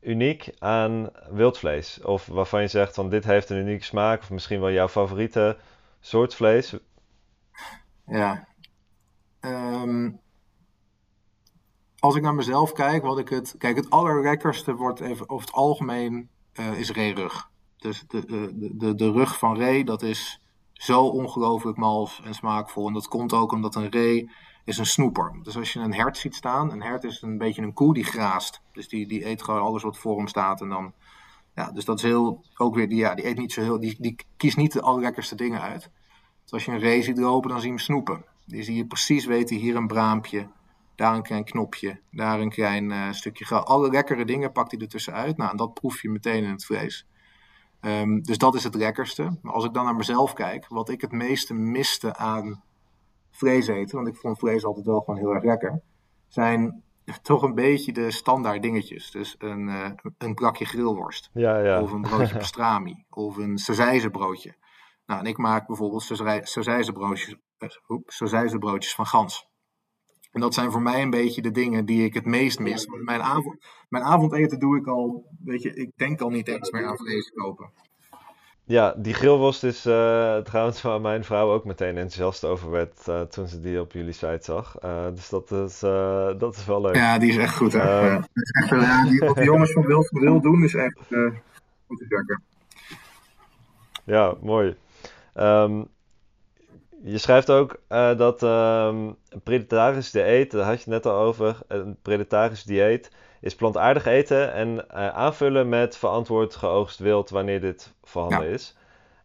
[0.00, 2.00] uniek aan wildvlees?
[2.02, 5.56] Of waarvan je zegt van dit heeft een unieke smaak, of misschien wel jouw favoriete
[6.00, 6.76] soort vlees?
[8.06, 8.46] Ja.
[9.40, 10.20] Um,
[11.98, 13.54] als ik naar mezelf kijk, wat ik het.
[13.58, 17.50] Kijk, het allerlekkerste wordt even over het algemeen uh, is rug.
[17.76, 20.40] Dus de, de, de, de rug van ree, dat is
[20.72, 22.86] zo ongelooflijk mals en smaakvol.
[22.86, 24.30] En dat komt ook omdat een ree
[24.64, 25.38] is een snoeper.
[25.42, 28.04] Dus als je een hert ziet staan, een hert is een beetje een koe die
[28.04, 28.60] graast.
[28.72, 30.60] Dus die, die eet gewoon alles wat voor hem staat.
[30.60, 30.92] En dan,
[31.54, 33.96] ja, dus dat is heel, ook weer, die, ja, die eet niet zo heel, die,
[33.98, 35.90] die kiest niet de allerlekkerste dingen uit.
[36.42, 38.24] Dus als je een ree ziet lopen, dan zie je hem snoepen.
[38.44, 40.48] Die zie je precies weten, hier een braampje,
[40.98, 43.64] daar een klein knopje, daar een klein uh, stukje gras.
[43.64, 45.36] Alle lekkere dingen pakt hij er uit.
[45.36, 47.06] Nou, en dat proef je meteen in het vlees.
[47.80, 49.38] Um, dus dat is het lekkerste.
[49.42, 52.62] Maar als ik dan naar mezelf kijk, wat ik het meeste miste aan
[53.30, 55.80] vlees eten, want ik vond vlees altijd wel gewoon heel erg lekker,
[56.28, 56.82] zijn
[57.22, 59.10] toch een beetje de standaard dingetjes.
[59.10, 61.30] Dus een, uh, een brakje grillworst.
[61.32, 61.82] Ja, ja.
[61.82, 63.04] Of een broodje pastrami.
[63.10, 63.58] of een
[64.10, 64.54] broodje.
[65.06, 66.02] Nou, en ik maak bijvoorbeeld
[66.98, 67.36] broodjes,
[68.58, 69.47] broodjes van gans.
[70.32, 72.86] En dat zijn voor mij een beetje de dingen die ik het meest mis.
[72.86, 73.56] Mijn, avond,
[73.88, 77.30] mijn avondeten doe ik al, weet je, ik denk al niet eens meer aan vlees
[77.34, 77.70] kopen.
[78.64, 83.20] Ja, die grillworst is uh, trouwens waar mijn vrouw ook meteen enthousiast over werd uh,
[83.20, 84.76] toen ze die op jullie site zag.
[84.84, 85.78] Uh, dus dat is,
[86.38, 86.94] dat is wel leuk.
[86.94, 87.72] Ja, die is echt goed.
[87.72, 87.80] Hè?
[87.80, 88.22] Ehm.
[88.32, 90.98] echt, die, wat de jongens van Wild van Wil doen is echt
[91.86, 92.42] goed te zeggen.
[94.04, 94.76] Ja, mooi.
[95.34, 95.88] Um,
[97.02, 101.20] je schrijft ook uh, dat um, een predatarisch dieet, daar had je het net al
[101.20, 107.60] over, een predatarisch dieet is plantaardig eten en uh, aanvullen met verantwoord geoogst wild wanneer
[107.60, 108.54] dit voorhanden ja.
[108.54, 108.76] is.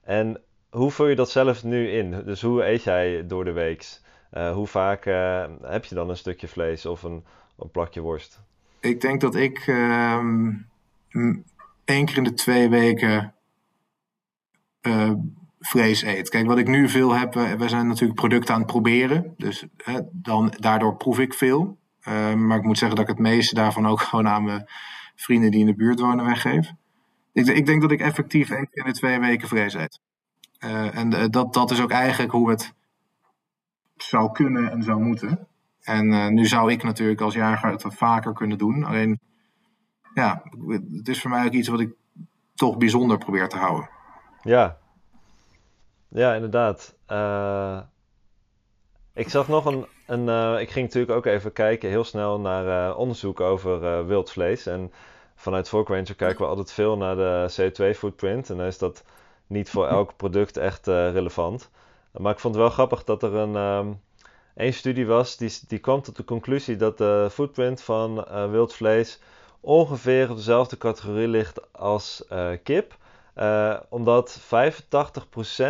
[0.04, 2.24] En hoe vul je dat zelf nu in?
[2.26, 4.02] Dus hoe eet jij door de week?
[4.34, 5.06] Uh, hoe vaak
[5.62, 7.26] heb je dan een stukje vlees of een,
[7.58, 8.40] een plakje worst?
[8.80, 10.70] Ik denk dat ik um,
[11.86, 13.34] één keer in de twee weken
[15.66, 16.30] vlees eet.
[16.30, 19.34] Kijk, wat ik nu veel heb, we zijn natuurlijk producten aan het proberen.
[19.38, 19.66] Dus
[20.12, 21.78] dan, daardoor proef ik veel.
[22.08, 24.70] Uh, maar ik moet zeggen dat ik het meeste daarvan ook gewoon aan mijn
[25.16, 26.72] vrienden die in de buurt wonen weggeef.
[27.34, 30.00] Ik, ik denk dat ik effectief één keer in de twee weken vlees eet.
[30.60, 32.74] Uh, en uh, dat, dat is ook eigenlijk hoe het
[33.98, 35.48] zou kunnen en zou moeten.
[35.82, 38.84] En nu zou ik natuurlijk als jager het wat vaker kunnen doen.
[38.84, 39.20] Alleen,
[40.14, 40.44] ja,
[40.92, 41.94] het is voor mij ook iets wat ik
[42.56, 43.90] toch bijzonder probeer te houden.
[44.42, 44.78] Ja,
[46.14, 46.96] ja, inderdaad.
[47.12, 47.80] Uh,
[49.14, 49.86] ik zag nog een.
[50.08, 54.32] een uh, ik ging natuurlijk ook even kijken, heel snel naar uh, onderzoek over wild
[54.32, 54.66] vlees.
[54.66, 54.92] En
[55.36, 58.50] vanuit Fork Ranger kijken we altijd veel naar de CO2-footprint.
[58.50, 59.04] En dan is dat
[59.48, 61.70] niet voor elk product echt relevant.
[62.12, 63.56] Maar ik vond het wel grappig dat er een.
[63.56, 64.02] Um,
[64.56, 69.20] een studie was die, die kwam tot de conclusie dat de footprint van wild vlees
[69.60, 72.26] ongeveer op dezelfde categorie ligt als
[72.64, 72.96] kip.
[73.36, 74.46] Uh, omdat 85%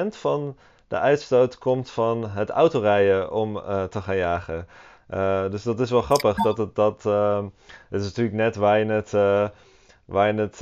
[0.10, 4.68] van de uitstoot komt van het autorijden om uh, te gaan jagen.
[5.10, 6.36] Uh, dus dat is wel grappig.
[6.36, 7.04] Dat het, dat,
[7.90, 9.12] het is natuurlijk net waar je het,
[10.06, 10.60] waar, je het,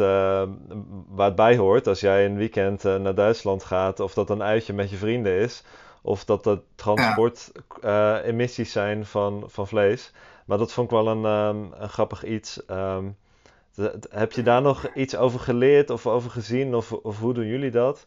[1.08, 1.88] waar het bij hoort.
[1.88, 5.64] Als jij een weekend naar Duitsland gaat, of dat een uitje met je vrienden is.
[6.02, 10.12] Of dat het transportemissies zijn van, van vlees.
[10.46, 12.62] Maar dat vond ik wel een, um, een grappig iets.
[12.70, 13.18] Um,
[14.10, 16.76] heb je daar nog iets over geleerd of over gezien?
[16.76, 18.06] Of, of hoe doen jullie dat?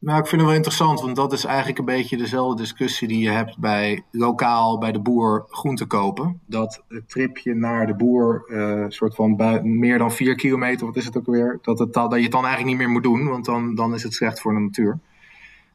[0.00, 3.22] Nou, ik vind het wel interessant, want dat is eigenlijk een beetje dezelfde discussie die
[3.22, 6.40] je hebt bij lokaal bij de boer groente kopen.
[6.46, 11.04] Dat het tripje naar de boer, uh, soort van meer dan vier kilometer, wat is
[11.04, 13.44] het ook weer, dat, het, dat je het dan eigenlijk niet meer moet doen, want
[13.44, 14.98] dan, dan is het slecht voor de natuur.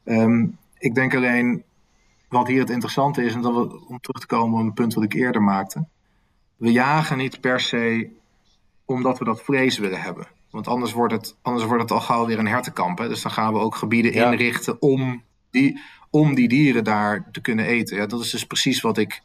[0.04, 1.62] Um, ik denk alleen,
[2.28, 4.94] wat hier het interessante is, en dat we, om terug te komen op een punt
[4.94, 5.84] wat ik eerder maakte.
[6.56, 8.10] We jagen niet per se
[8.84, 10.26] omdat we dat vrees willen hebben.
[10.50, 12.98] Want anders wordt het, anders wordt het al gauw weer een hertenkamp.
[12.98, 13.08] Hè?
[13.08, 17.66] Dus dan gaan we ook gebieden inrichten om die, om die dieren daar te kunnen
[17.66, 17.96] eten.
[17.96, 19.22] Ja, dat is dus precies wat ik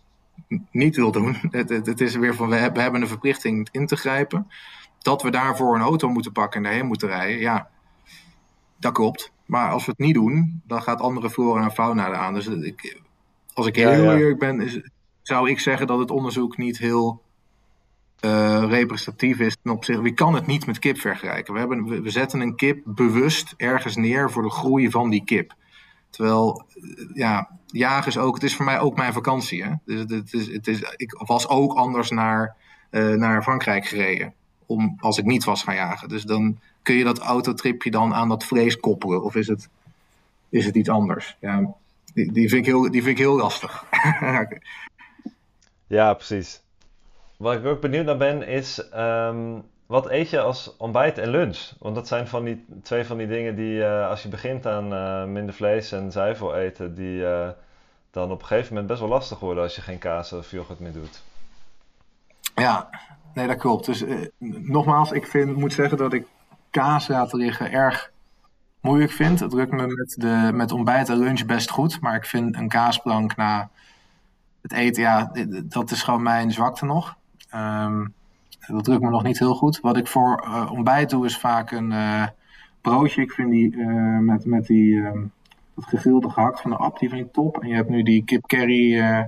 [0.72, 1.36] niet wil doen.
[1.52, 4.48] Het, het, het is weer van we hebben, we hebben een verplichting in te grijpen.
[5.00, 7.40] Dat we daarvoor een auto moeten pakken en daarheen moeten rijden.
[7.40, 7.70] Ja,
[8.80, 9.32] dat klopt.
[9.46, 12.34] Maar als we het niet doen, dan gaat andere flora en fauna aan.
[12.34, 13.02] Dus ik,
[13.54, 14.82] als ik heel ja, eerlijk ben, is,
[15.22, 17.22] zou ik zeggen dat het onderzoek niet heel
[18.22, 20.02] uh, representatief is ten opzichte.
[20.02, 21.54] Wie kan het niet met kip vergelijken?
[21.54, 25.54] We, hebben, we, zetten een kip bewust ergens neer voor de groei van die kip.
[26.10, 29.64] Terwijl, eh, ja, jagen is ook, het is voor mij ook mijn vakantie.
[29.64, 29.72] Hè?
[29.86, 32.56] Dus het is, het is, ik was ook anders naar,
[32.92, 34.34] uh, naar Frankrijk gereden.
[34.66, 36.10] Om, als ik niet was gaan jagen.
[36.10, 39.24] Dus dan kun je dat autotripje dan aan dat vlees koppelen.
[39.24, 39.70] Of is het,
[40.50, 41.38] is het iets anders?
[41.40, 41.76] Ja,
[42.14, 43.86] die, die, vind ik heel, die vind ik heel lastig.
[45.88, 46.62] ja, precies.
[47.40, 51.72] Waar ik ook benieuwd naar ben is, um, wat eet je als ontbijt en lunch?
[51.78, 54.94] Want dat zijn van die, twee van die dingen die uh, als je begint aan
[54.94, 57.50] uh, minder vlees en zuivel eten, die uh,
[58.12, 60.80] dan op een gegeven moment best wel lastig worden als je geen kaas of yoghurt
[60.80, 61.24] meer doet.
[62.56, 62.90] Ja,
[63.34, 63.86] nee, dat klopt.
[63.86, 64.18] Dus eh,
[64.64, 66.28] nogmaals, ik vind, moet zeggen dat ik
[66.70, 68.12] kaas laten liggen erg
[68.82, 69.40] moeilijk vind.
[69.40, 72.02] Het lukt me met, de, met ontbijt en lunch best goed.
[72.02, 73.70] Maar ik vind een kaasplank na
[74.62, 75.32] het eten, ja,
[75.64, 77.18] dat is gewoon mijn zwakte nog.
[77.50, 78.06] Ehm,
[78.68, 79.80] dat lukt me nog niet heel goed.
[79.80, 82.26] Wat ik voor uh, ontbijt doe, is vaak een uh,
[82.82, 83.22] broodje.
[83.22, 85.12] Ik vind die uh, met, met die uh,
[85.76, 87.62] dat gegrilde gehakt van de app, die vind ik top.
[87.62, 89.28] En je hebt nu die kip curry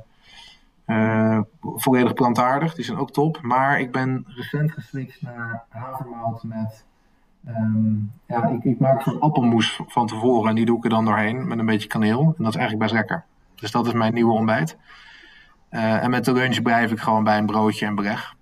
[1.75, 2.75] volledig plantaardig.
[2.75, 3.41] Die zijn ook top.
[3.41, 6.85] Maar ik ben recent geswitcht naar havermout met...
[7.47, 11.05] Um, ja, ik, ik maak zo'n appelmoes van tevoren en die doe ik er dan
[11.05, 12.21] doorheen met een beetje kaneel.
[12.21, 13.25] En dat is eigenlijk best lekker.
[13.55, 14.77] Dus dat is mijn nieuwe ontbijt.
[15.71, 18.33] En met de lunch blijf ik gewoon bij een broodje en beleg.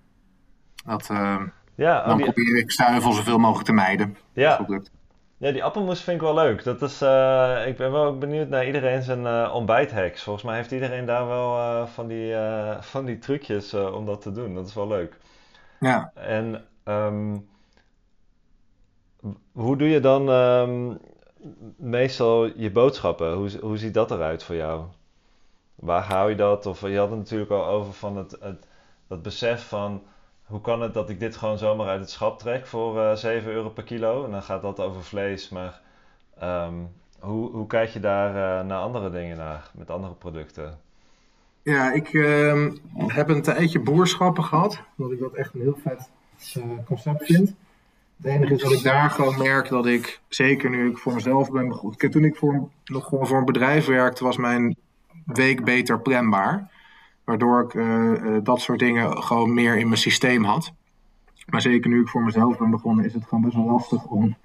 [0.84, 1.42] Dat, uh,
[1.74, 2.24] ja, dan die...
[2.32, 4.16] probeer ik zuivel zoveel mogelijk te mijden.
[4.32, 4.66] Ja.
[5.36, 6.64] Ja, die appelmoes vind ik wel leuk.
[6.64, 10.22] Dat is, uh, ik ben wel benieuwd naar iedereen zijn uh, ontbijthacks.
[10.22, 12.34] Volgens mij heeft iedereen daar wel uh, van, die,
[12.80, 14.54] van die trucjes om dat te doen.
[14.54, 15.16] Dat is wel leuk.
[15.78, 16.10] Ja.
[16.14, 17.48] En um,
[19.52, 20.98] hoe doe je dan um,
[21.76, 23.32] meestal je boodschappen?
[23.32, 24.84] Hoe, hoe ziet dat eruit voor jou?
[25.80, 26.66] Waar hou je dat?
[26.66, 28.66] Of je had het natuurlijk al over van het, het,
[29.06, 30.02] dat besef van
[30.44, 33.16] hoe kan het dat ik dit gewoon zomaar uit het schap trek voor uh, eh,
[33.16, 34.24] 7 euro per kilo?
[34.24, 35.80] En dan gaat dat over vlees, maar
[36.42, 36.88] um,
[37.18, 40.78] hoe, hoe kijk je daar uh, naar andere dingen naar, met andere producten?
[41.62, 42.66] Ja, ik uh,
[42.96, 46.10] heb een tijdje boerschappen gehad, omdat ik dat echt een heel vet
[46.56, 47.54] uh, concept vind.
[48.16, 51.50] Het enige is dat ik daar gewoon merk dat ik, zeker nu ik voor mezelf
[51.50, 51.80] ben.
[52.10, 54.76] Toen ik voor, nog gewoon voor een bedrijf werkte, was mijn
[55.36, 56.70] week beter planbaar.
[57.24, 60.72] Waardoor ik uh, dat soort dingen gewoon meer in mijn systeem had.
[61.46, 64.36] Maar zeker nu ik voor mezelf ben begonnen, is het gewoon best wel lastig om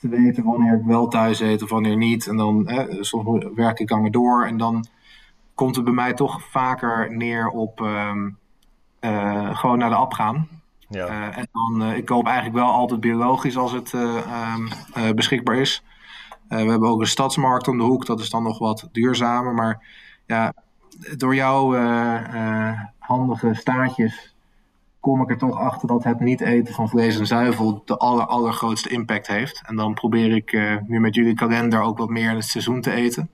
[0.00, 2.26] te weten wanneer ik wel thuis eet of wanneer niet.
[2.26, 4.84] En dan eh, soms werk ik langer door en dan
[5.54, 8.12] komt het bij mij toch vaker neer op uh,
[9.00, 10.48] uh, gewoon naar de app gaan.
[10.88, 11.08] Ja.
[11.08, 15.84] Uh, en dan, ik koop eigenlijk wel altijd biologisch als het ehm, beschikbaar is.
[16.48, 19.54] we hebben ook een stadsmarkt om de hoek, dat is dan nog wat duurzamer.
[19.54, 19.86] Maar
[20.30, 20.54] ja,
[21.16, 24.34] door jouw uh, uh, handige staartjes
[25.00, 28.26] kom ik er toch achter dat het niet eten van vlees en zuivel de aller,
[28.26, 29.62] allergrootste impact heeft.
[29.66, 32.80] En dan probeer ik uh, nu met jullie kalender ook wat meer in het seizoen
[32.80, 33.30] te eten.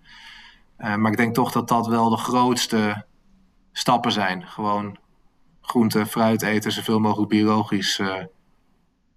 [0.77, 3.05] maar ik denk toch dat dat wel de grootste
[3.73, 4.47] stappen zijn.
[4.47, 4.97] Gewoon
[5.61, 8.03] groente, fruit eten, zoveel mogelijk biologisch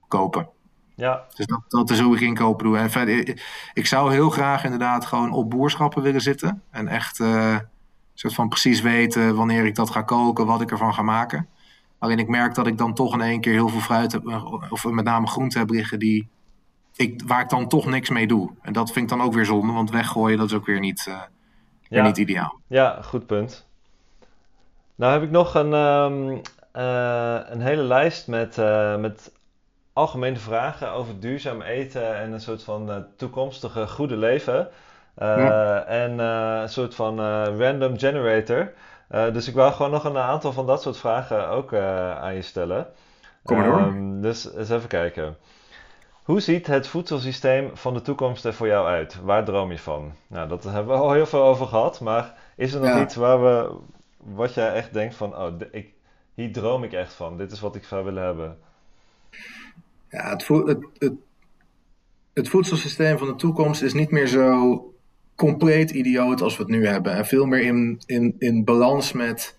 [0.07, 0.49] kopen.
[0.99, 1.23] Ja.
[1.35, 2.77] Dus dat, dat is hoe ik inkopen doe.
[2.77, 3.39] En verder,
[3.73, 6.61] ik, zou heel graag inderdaad gewoon op boerschappen willen zitten.
[6.71, 7.19] En echt
[8.13, 11.47] soort van precies weten wanneer ik dat ga koken, wat ik ervan ga maken.
[11.99, 14.25] Alleen ik merk dat ik dan toch in één keer heel veel fruit heb,
[14.69, 16.29] of met name groenten heb liggen die
[16.95, 18.51] ik, waar ik dan toch niks mee doe.
[18.61, 21.05] En dat vind ik dan ook weer zonde, want weggooien dat is ook weer niet,
[21.09, 21.21] uh,
[21.89, 22.59] weer niet ideaal.
[22.67, 23.67] Ja, goed punt.
[24.95, 26.41] Nou heb ik nog een, um,
[26.75, 29.31] uh, een hele lijst met, uh, met
[29.93, 34.67] algemene vragen over duurzaam eten en een soort van toekomstige goede leven.
[35.15, 37.19] Eh, en uh, een soort van
[37.57, 38.71] random generator.
[39.07, 42.87] dus ik wou gewoon nog een aantal van dat soort vragen ook aan je stellen.
[43.43, 43.79] Kom maar door.
[43.79, 45.37] Um, dus eens even kijken.
[46.29, 49.21] Hoe ziet het voedselsysteem van de toekomst er voor jou uit?
[49.21, 50.13] Waar droom je van?
[50.27, 51.99] Nou, dat hebben we al heel veel over gehad.
[51.99, 53.75] Maar is er nog iets waar we,
[54.17, 55.93] wat jij echt denkt van, oh, ik,
[56.33, 57.37] hier droom ik echt van.
[57.37, 58.57] Dit is wat ik zou willen hebben.
[60.09, 61.11] Ja, het, het,
[62.33, 64.93] het, voedselsysteem van de toekomst is niet meer zo
[65.35, 67.13] compleet idioot als we het nu hebben.
[67.13, 69.57] En veel meer in, in, in balans met.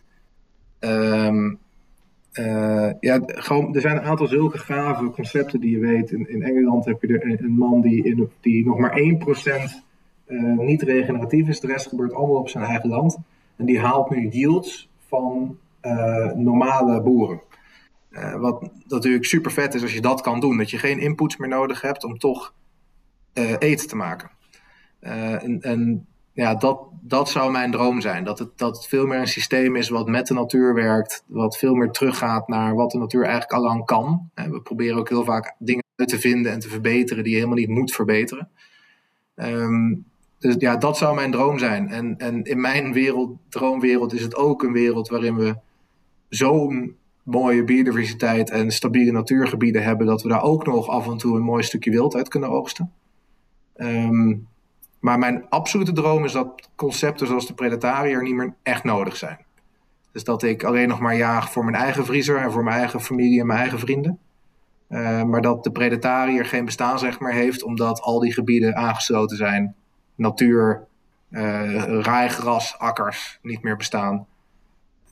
[0.80, 1.58] Um,
[2.34, 6.10] uh, ja, gewoon, er zijn een aantal zulke gave concepten die je weet.
[6.10, 9.02] In, Engeland heb je er een, man die, in, die nog maar 1%
[10.26, 11.60] uh, eh, niet regeneratief is.
[11.60, 13.18] De rest gebeurt allemaal op zijn eigen land.
[13.56, 17.40] En die haalt nu yields van uh, normale boeren.
[18.10, 20.56] Uh, wat natuurlijk super vet is als je dat kan doen.
[20.56, 22.54] Dat je geen inputs meer nodig hebt om toch
[23.58, 24.30] eten te maken.
[25.00, 28.24] Uh, en, ja, dat, dat zou mijn droom zijn.
[28.24, 31.24] Dat het, dat veel meer een systeem is wat met de natuur werkt.
[31.26, 34.30] Wat veel meer teruggaat naar wat de natuur eigenlijk al lang kan.
[34.34, 37.68] We proberen ook heel vaak dingen te vinden en te verbeteren die je helemaal niet
[37.68, 38.48] moet verbeteren.
[39.36, 40.04] Um,
[40.38, 41.88] dus ja, dat zou mijn droom zijn.
[41.88, 45.56] En, en in mijn wereld, droomwereld is het ook een wereld waarin we
[46.28, 46.96] zo'n
[47.30, 51.42] mooie biodiversiteit en stabiele natuurgebieden hebben, dat we daar ook nog af en toe een
[51.42, 52.92] mooi stukje wild uit kunnen oogsten.
[53.76, 54.48] Um,
[55.00, 59.38] maar mijn absolute droom is dat concepten zoals de Predatariër niet meer echt nodig zijn.
[60.12, 63.00] Dus dat ik alleen nog maar jaag voor mijn eigen vriezer en voor mijn eigen
[63.00, 64.18] familie en mijn eigen vrienden.
[64.88, 69.74] Uh, maar dat de Predatariër geen bestaansrecht meer heeft, omdat al die gebieden aangesloten zijn.
[70.14, 70.86] Natuur,
[71.30, 72.38] uh,
[72.78, 74.26] akkers niet meer bestaan.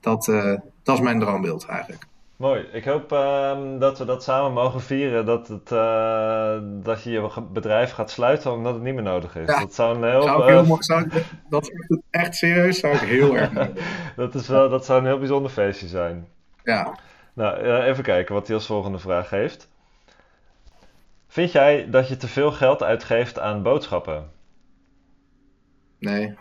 [0.01, 2.07] Dat, uh, dat is mijn droombeeld eigenlijk.
[2.39, 2.61] Mooi.
[2.73, 5.27] Ik hoop ehm, dat we dat samen mogen vieren.
[5.27, 9.49] Dat, het, eh, dat je je bedrijf gaat sluiten omdat het niet meer nodig is.
[9.49, 9.61] Ja.
[9.61, 12.95] Dat zou een heel, Zou ik heel mooi, zou ik, dat is echt, serieus, zou
[12.95, 13.51] ik heel erg
[14.17, 16.29] dat, is wel, dat zou een heel bijzonder feestje zijn.
[16.63, 16.99] Ja,
[17.33, 19.69] Nou, eh, even kijken wat hij als volgende vraag heeft.
[21.29, 24.31] Vind jij dat je te veel geld uitgeeft aan boodschappen?
[25.99, 26.35] nee.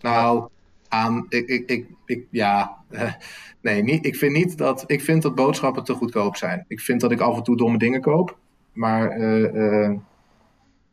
[0.00, 0.48] Nou,
[0.92, 3.12] aan, ik, ik, ik, ik ja, eh,
[3.60, 6.64] nee, niet, ik vind niet dat, ik vind dat boodschappen te goedkoop zijn.
[6.68, 8.36] Ik vind dat ik af en toe domme dingen koop,
[8.72, 9.98] maar eh, eh,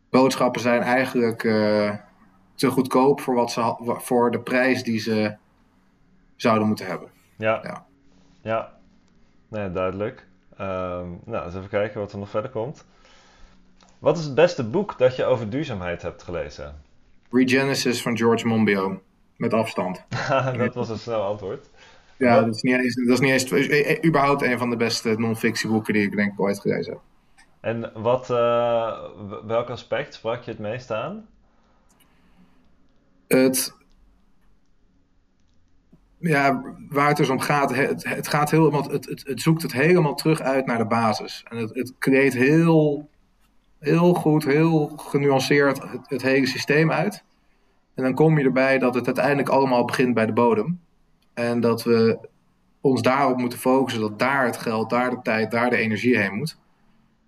[0.10, 1.42] boodschappen zijn eigenlijk
[2.56, 5.36] te goedkoop voor, wat ze, voor de prijs die ze
[6.36, 7.10] zouden moeten hebben.
[7.38, 7.60] Ja.
[7.64, 7.86] Ja.
[8.42, 8.74] Ja.
[9.50, 10.28] Nee, duidelijk.
[10.58, 12.86] Ehm, nou, eens even kijken wat er nog verder komt.
[14.00, 16.76] Wat is het beste boek dat je over duurzaamheid hebt gelezen?
[17.32, 19.00] Regenesis van George Monbiot,
[19.40, 20.06] met afstand.
[20.58, 21.70] Dat was een snel antwoord.
[22.18, 24.76] Ja, dat is niet eens, dat is niet eens eh, eh, überhaupt een van de
[24.76, 27.02] beste non-fictieboeken die ik denk ooit gelezen heb.
[27.60, 29.00] En wat, eh,
[29.46, 31.28] welk aspect sprak je het meest aan?
[33.28, 33.74] Het,
[36.18, 39.74] ja, waar het dus om gaat, het, het, gaat helemaal, het, het, het zoekt het
[39.74, 41.46] helemaal terug uit naar de basis.
[41.50, 43.10] En het, het creëert heel,
[43.80, 47.24] heel goed, heel genuanceerd het, het hele systeem uit.
[48.00, 50.80] En dan kom je erbij dat het uiteindelijk allemaal begint bij de bodem.
[51.34, 52.18] En dat we
[52.82, 56.34] ons daarop moeten focussen, dat daar het geld, daar de tijd, daar de energie heen
[56.36, 56.58] moet.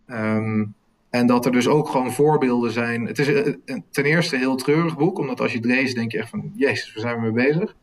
[0.07, 0.65] Ehm,
[1.09, 3.05] en dat er dus ook gewoon voorbeelden zijn.
[3.05, 5.95] Het is eh, een- ten eerste een heel treurig boek, omdat als je het leest,
[5.95, 7.75] denk je echt van: Jezus, waar zijn we mee bezig?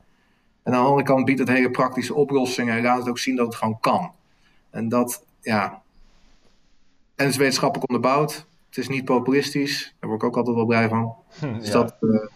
[0.62, 3.36] En aan de andere kant biedt het hele praktische oplossingen en laat het ook zien
[3.36, 4.12] dat het gewoon kan.
[4.70, 5.82] En dat, ja.
[7.14, 8.46] En het is wetenschappelijk onderbouwd.
[8.68, 9.94] Het is niet populistisch.
[10.00, 11.14] Daar word ik ook altijd wel blij van.
[11.58, 11.72] Dus ja.
[11.72, 12.26] dat, eh,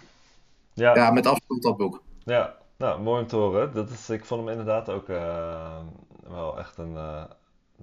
[0.74, 0.94] Ja.
[0.94, 2.02] ja, met afstand dat boek.
[2.24, 3.72] Ja, nou, mooi om te horen.
[3.72, 5.78] Dat is, ik vond hem inderdaad ook eh,
[6.28, 7.24] wel echt een eh,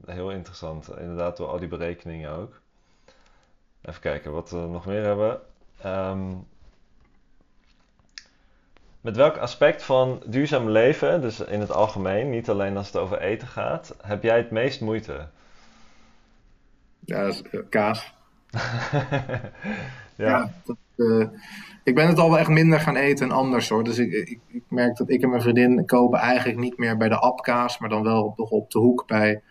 [0.06, 0.90] heel interessant.
[0.98, 2.62] Inderdaad, door al die berekeningen ook.
[3.82, 5.42] Even kijken wat we nog meer hebben.
[5.82, 6.34] Ehm,
[9.02, 13.20] met welk aspect van duurzaam leven, dus in het algemeen, niet alleen als het over
[13.20, 15.28] eten gaat, heb jij het meest moeite?
[17.00, 18.14] Ja, dat is, eh, kaas.
[20.16, 21.28] Ja, Ja, dat, eh,
[21.84, 23.84] ik ben het al wel echt minder gaan eten en anders hoor.
[23.84, 27.10] Dus ik, ik, ik merk dat ik en mijn vriendin kopen eigenlijk niet meer bij
[27.10, 29.42] de appkaas, maar dan wel nog op de hoek bij.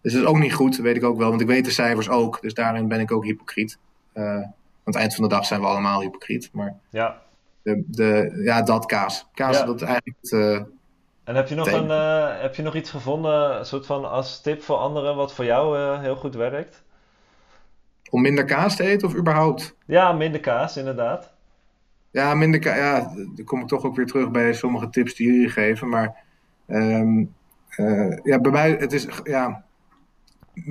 [0.00, 2.08] Dus dat is ook niet goed, weet ik ook wel, want ik weet de cijfers
[2.08, 2.40] ook.
[2.40, 3.78] Dus daarin ben ik ook hypocriet.
[4.12, 6.50] Eh, aan het eind van de dag zijn we allemaal hypocriet.
[6.52, 7.22] Maar ja.
[7.62, 9.26] de, de, ja, dat kaas.
[9.34, 9.64] Kaas, Ja.
[9.64, 10.62] dat is eigenlijk het, eh,
[11.24, 11.90] En heb je nog, een,
[12.40, 15.98] heb je nog iets gevonden, een soort van als tip voor anderen, wat voor jou
[15.98, 16.82] heel goed werkt?
[18.10, 19.76] Om minder kaas te eten of überhaupt?
[19.86, 21.32] Ja, minder kaas, inderdaad.
[22.10, 25.26] Ja, minder ka- ja, dan kom ik toch ook weer terug bij sommige tips die
[25.32, 25.88] jullie geven.
[25.88, 26.16] Maar
[26.66, 27.24] ehm,
[27.68, 29.64] eh, ja, bij mij, het is, ja,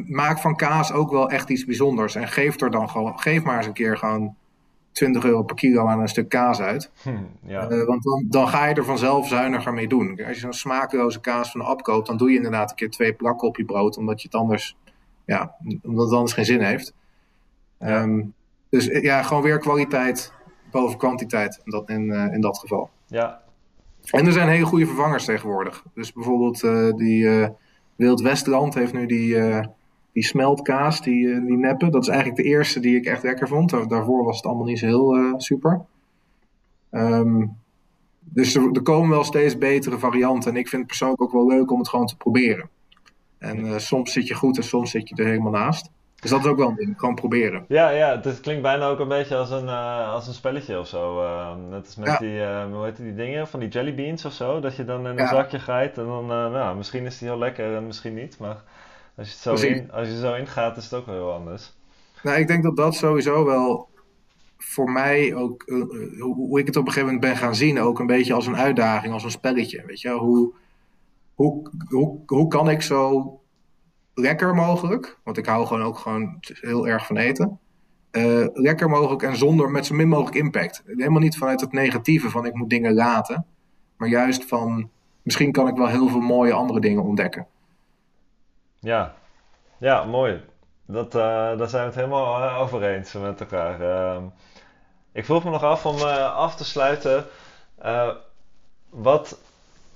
[0.07, 2.15] maak van kaas ook wel echt iets bijzonders.
[2.15, 4.35] En geef er dan gewoon, geef maar eens een keer gewoon
[4.91, 6.91] 20 euro per kilo aan een stuk kaas uit.
[7.03, 7.09] Hm,
[7.43, 7.67] ja.
[7.69, 10.09] Eh, want dan, dan ga je er vanzelf zuiniger mee doen.
[10.09, 12.89] Als je zo'n smakeloze kaas van de app koopt, dan doe je inderdaad een keer
[12.89, 14.77] twee plakken op je brood, omdat je het anders,
[15.25, 16.93] ja, omdat het anders geen zin heeft.
[17.79, 18.23] Ehm,
[18.69, 20.33] dus eh, ja, gewoon weer kwaliteit
[20.71, 22.89] boven kwantiteit in dat, in, eh, in dat geval.
[23.07, 23.41] Ja,
[24.11, 25.83] En er zijn hele goede vervangers tegenwoordig.
[25.93, 27.49] Dus bijvoorbeeld eh, die
[27.95, 29.35] Wild Westland heeft nu die,
[30.11, 31.91] die smeltkaas, die, die neppen.
[31.91, 33.69] Dat is eigenlijk de eerste die ik echt lekker vond.
[33.69, 35.81] Daar- Daarvoor was het allemaal niet zo heel super.
[36.89, 37.45] Ehm,
[38.19, 40.51] dus er, er komen wel steeds betere varianten.
[40.51, 42.69] En ik vind het persoonlijk ook wel leuk om het gewoon te proberen.
[43.37, 45.89] En soms zit je goed en soms zit je er helemaal naast.
[46.21, 46.93] Dus dat is ook wel een ding.
[46.99, 47.65] Gewoon proberen.
[47.67, 50.87] ja, ja, het klinkt bijna ook een beetje als een, eh, als een spelletje of
[50.87, 51.21] zo.
[51.23, 52.17] eh, net als met Ja.
[52.17, 54.59] die, eh, hoe heet die dingen, van die jelly beans of zo.
[54.59, 57.75] Dat je dan in een zakje grijpt en dan, nou, misschien is die heel lekker
[57.75, 58.37] en misschien niet.
[58.39, 58.63] Maar
[59.17, 61.73] als je, het zo in, als je zo ingaat, is het ook wel heel anders.
[62.23, 63.89] Nou, ik denk dat dat sowieso wel
[64.57, 67.99] voor mij ook, hoe, hoe ik het op een gegeven moment ben gaan zien, ook
[67.99, 69.83] een beetje als een uitdaging, als een spelletje.
[69.85, 70.53] Weet je, hoe,
[71.35, 73.39] hoe, hoe, hoe kan ik zo
[74.19, 77.59] lekker mogelijk, want ik hou gewoon ook gewoon heel erg van eten,
[78.11, 80.83] eh, lekker mogelijk en zonder met zo min mogelijk impact.
[80.85, 83.45] Helemaal niet vanuit het negatieve van ik moet dingen laten,
[83.97, 84.89] maar juist van
[85.21, 87.47] misschien kan ik wel heel veel mooie andere dingen ontdekken.
[88.79, 89.15] Ja,
[89.77, 90.41] ja, mooi.
[90.85, 91.21] Dat, eh,
[91.57, 93.81] daar zijn we het helemaal eh, over eens met elkaar.
[93.81, 94.23] Ehm,
[95.11, 97.25] ik vroeg me nog af om af te sluiten.
[98.89, 99.39] wat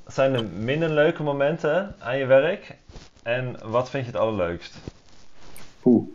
[0.07, 2.75] zijn de minder leuke momenten aan je werk?
[3.23, 4.77] En wat vind je het allerleukst?
[5.81, 6.07] Poeh.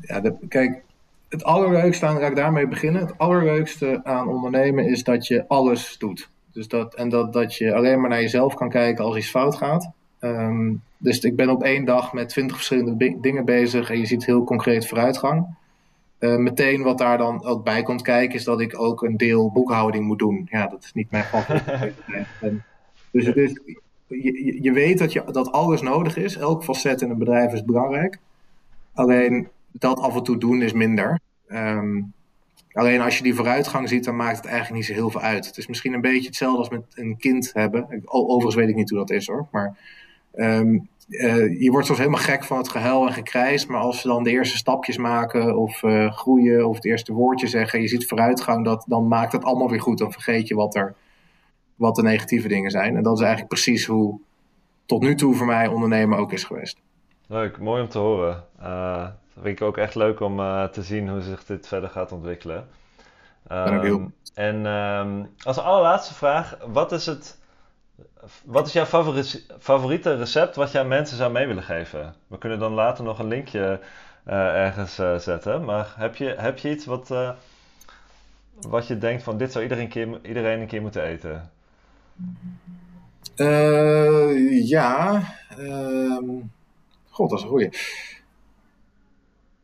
[0.00, 0.82] Ja, de- kijk,
[1.28, 3.00] het allerleukste aan, laat ik daarmee beginnen.
[3.06, 6.30] Het allerleukste aan ondernemen is dat je alles doet.
[6.52, 9.56] Dus dat, en dat, dat je alleen maar naar jezelf kan kijken als iets fout
[9.56, 9.90] gaat.
[10.18, 14.26] Ehm, dus ik ben op één dag met twintig verschillende dingen bezig en je ziet
[14.26, 15.58] heel concreet vooruitgang.
[16.18, 19.50] Uh, meteen wat daar dan ook bij komt kijken is dat ik ook een deel
[19.52, 20.48] boekhouding moet doen.
[20.50, 21.92] Ja, dat is niet mijn favoriete.
[23.12, 23.60] dus het is,
[24.10, 26.36] je, je weet dat, je, dat alles nodig is.
[26.36, 28.18] Elk facet in een bedrijf is belangrijk.
[28.94, 31.20] Alleen dat af en toe doen is minder.
[31.48, 32.12] Um,
[32.72, 35.46] alleen als je die vooruitgang ziet, dan maakt het eigenlijk niet zo heel veel uit.
[35.46, 38.02] Het is misschien een beetje hetzelfde als met een kind hebben.
[38.04, 39.46] Overigens weet ik niet hoe dat is hoor.
[39.50, 39.76] Maar
[40.34, 43.66] um, uh, je wordt soms helemaal gek van het gehuil en gekrijs.
[43.66, 47.46] Maar als ze dan de eerste stapjes maken of uh, groeien of het eerste woordje
[47.46, 47.80] zeggen.
[47.80, 49.98] Je ziet vooruitgang, dat, dan maakt het allemaal weer goed.
[49.98, 50.94] Dan vergeet je wat, er,
[51.80, 52.96] wat de negatieve dingen zijn.
[52.96, 54.20] En dat is eigenlijk precies hoe
[54.86, 56.80] tot nu toe voor mij ondernemen ook is geweest.
[57.26, 58.44] Leuk, mooi om te horen.
[58.62, 61.90] Uh, dat vind ik ook echt leuk om uh, te zien hoe zich dit verder
[61.90, 62.68] gaat ontwikkelen.
[63.52, 64.14] Um.
[64.34, 67.38] En um, als allerlaatste vraag, wat is, het,
[68.44, 68.84] wat is jouw
[69.58, 72.14] favoriete recept wat jij aan mensen zou mee willen geven?
[72.26, 73.80] We kunnen dan later nog een linkje
[74.28, 75.64] uh, ergens uh, zetten.
[75.64, 77.14] Maar heb je, heb je iets wat,
[78.68, 81.50] wat je denkt van dit zou iedereen, keer, iedereen een keer moeten eten?
[84.64, 85.22] Ja,
[85.58, 86.50] um,
[87.08, 87.70] god dat is een goeie.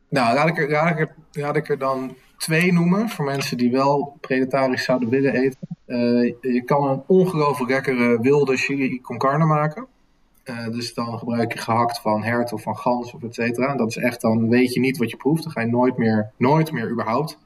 [0.09, 4.17] Nou, laat ik, er, ik er, ik er dan twee noemen voor mensen die wel
[4.21, 5.59] predetarisch zouden willen eten.
[5.87, 9.87] Uh, je kan een ongelooflijk lekkere wilde chili con carne maken.
[10.45, 13.75] Uh, dus dan gebruik je gehakt van hert of van gans of et cetera.
[13.75, 15.43] Dat is echt, dan weet je niet wat je proeft.
[15.43, 17.37] Dan ga je nooit meer, nooit meer überhaupt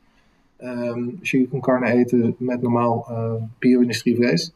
[0.59, 4.53] um, chili con carne eten met normaal uh, bio-industrievlees.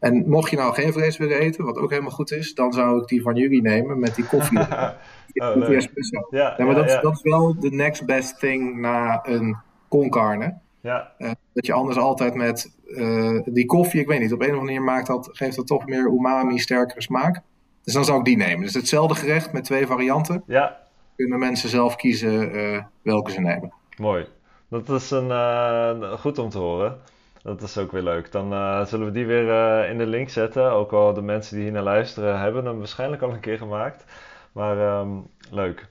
[0.00, 3.00] En mocht je nou geen vlees willen eten, wat ook helemaal goed is, dan zou
[3.00, 4.58] ik die van jullie nemen met die koffie.
[4.68, 6.26] oh, koffie espresso.
[6.30, 7.00] Ja, ja, maar dat, ja.
[7.00, 9.56] dat, is wel de next best thing na een
[9.88, 10.54] con carne.
[10.80, 11.12] Ja.
[11.18, 14.52] Uh, dat je anders altijd met uh, die koffie, ik weet niet, op een of
[14.52, 17.40] andere manier maakt dat, geeft dat toch meer umami, sterkere smaak.
[17.82, 18.64] Dus dan zou ik die nemen.
[18.64, 20.42] Dus hetzelfde gerecht met twee varianten.
[20.46, 20.78] Ja.
[21.16, 23.72] Kunnen mensen zelf kiezen uh, welke ze nemen.
[23.96, 24.26] Mooi.
[24.68, 26.98] Dat is een, goed om te horen.
[27.42, 28.32] Dat is ook weer leuk.
[28.32, 30.70] Dan uh, zullen we die weer uh, in de link zetten.
[30.70, 34.04] Ook al de mensen die hier naar luisteren hebben hem waarschijnlijk al een keer gemaakt.
[34.52, 35.86] Maar um, leuk.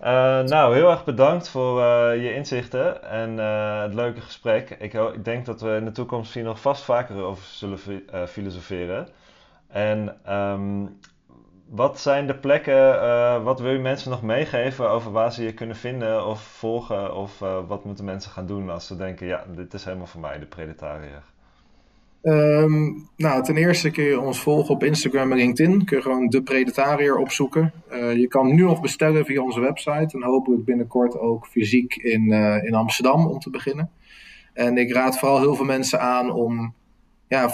[0.00, 0.06] Uh,
[0.40, 1.82] nou, heel erg bedankt voor
[2.14, 3.38] je inzichten en
[3.82, 4.70] het leuke gesprek.
[4.70, 7.78] Ik, ik, denk dat we in de toekomst hier nog vast vaker over zullen
[8.28, 9.08] filosoferen.
[9.68, 10.98] En um,
[11.70, 15.54] wat zijn de plekken, uh, wat wil je mensen nog meegeven over waar ze je
[15.54, 17.16] kunnen vinden of volgen?
[17.16, 20.20] Of uh, wat moeten mensen gaan doen als ze denken, ja, dit is helemaal voor
[20.20, 21.22] mij, de Predetariër?
[22.22, 25.84] Um, nou, ten eerste kun je ons volgen op Instagram en LinkedIn.
[25.84, 27.72] Kun je gewoon de Predetariër opzoeken.
[27.92, 30.16] Uh, je kan nu nog bestellen via onze website.
[30.16, 33.90] En hopelijk binnenkort ook fysiek in, in Amsterdam om te beginnen.
[34.52, 36.74] En ik raad vooral heel veel mensen aan om
[37.30, 37.50] ja,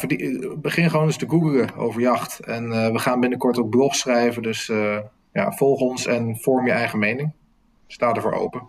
[0.56, 2.40] begin gewoon eens te googlen over jacht.
[2.40, 4.42] En uh, we gaan binnenkort ook blogs schrijven.
[4.42, 4.98] Dus uh,
[5.32, 7.32] ja, volg ons en vorm je eigen mening.
[7.86, 8.68] Sta ervoor open.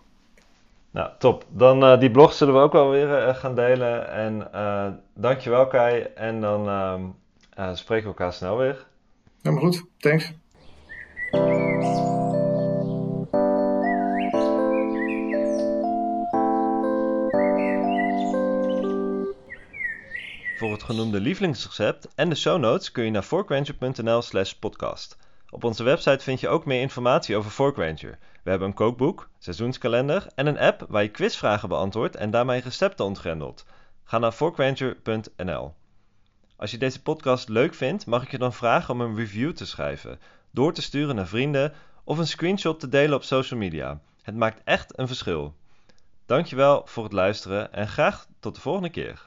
[0.91, 1.45] Nou, top.
[1.49, 4.11] Dan uh, die blog zullen we ook wel weer gaan delen.
[4.11, 4.49] En
[5.13, 6.01] dankjewel Kai.
[6.15, 7.15] En dan
[7.73, 8.87] spreken we elkaar snel weer.
[9.41, 9.83] Helemaal goed.
[9.97, 10.33] Thanks.
[20.87, 25.17] Genoemde lievelingsrecept en de show notes kun je naar forkranger.nl slash podcast.
[25.49, 28.17] Op onze website vind je ook meer informatie over Forkranger.
[28.43, 33.05] We hebben een kookboek, seizoenskalender en een app waar je quizvragen beantwoordt en daarmee recepten
[33.05, 33.65] ontgrendelt.
[34.03, 35.73] Ga naar forkranger.nl.
[36.55, 39.65] Als je deze podcast leuk vindt, mag ik je dan vragen om een review te
[39.65, 40.19] schrijven,
[40.51, 41.73] door te sturen naar vrienden
[42.03, 43.99] of een screenshot te delen op social media.
[44.21, 45.55] Het maakt echt een verschil.
[46.25, 49.26] Dankjewel voor het luisteren en graag tot de volgende keer.